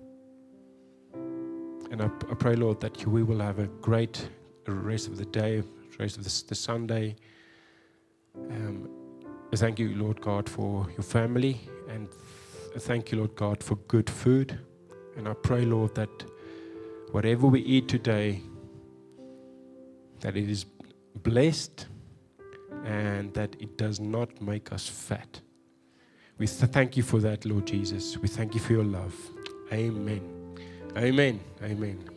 And 1.91 2.03
I, 2.03 2.07
I 2.07 2.35
pray, 2.35 2.57
Lord, 2.57 2.81
that 2.81 3.07
we 3.07 3.23
will 3.23 3.41
have 3.41 3.59
a 3.59 3.67
great 3.67 4.29
rest 4.67 5.09
of 5.09 5.17
the 5.17 5.25
day, 5.27 5.63
rest 5.99 6.17
of 6.17 6.25
the, 6.25 6.45
the 6.49 6.55
Sunday. 6.55 7.17
Um, 8.37 8.89
thank 9.55 9.79
you, 9.79 9.95
Lord 9.95 10.21
God, 10.21 10.49
for 10.49 10.87
your 10.91 11.03
family. 11.03 11.61
And 11.89 12.09
th- 12.11 12.83
thank 12.83 13.13
you, 13.13 13.19
Lord 13.19 13.37
God, 13.37 13.63
for 13.63 13.77
good 13.77 14.11
food. 14.11 14.59
And 15.17 15.29
I 15.29 15.35
pray, 15.35 15.65
Lord, 15.65 15.95
that 15.95 16.11
whatever 17.13 17.47
we 17.47 17.61
eat 17.61 17.89
today, 17.89 18.43
that 20.21 20.37
it 20.37 20.49
is 20.49 20.65
blessed 21.23 21.87
and 22.85 23.33
that 23.35 23.57
it 23.61 23.79
does 23.79 24.01
not 24.01 24.41
make 24.41 24.73
us 24.73 24.89
fat. 24.89 25.41
We 26.39 26.47
thank 26.47 26.97
you 26.97 27.03
for 27.03 27.21
that, 27.21 27.45
Lord 27.45 27.67
Jesus. 27.67 28.19
We 28.19 28.29
thank 28.29 28.55
you 28.55 28.61
for 28.61 28.73
your 28.73 28.85
love. 28.85 29.15
Amen. 29.73 30.57
Amen. 30.97 31.41
Amen. 31.63 32.14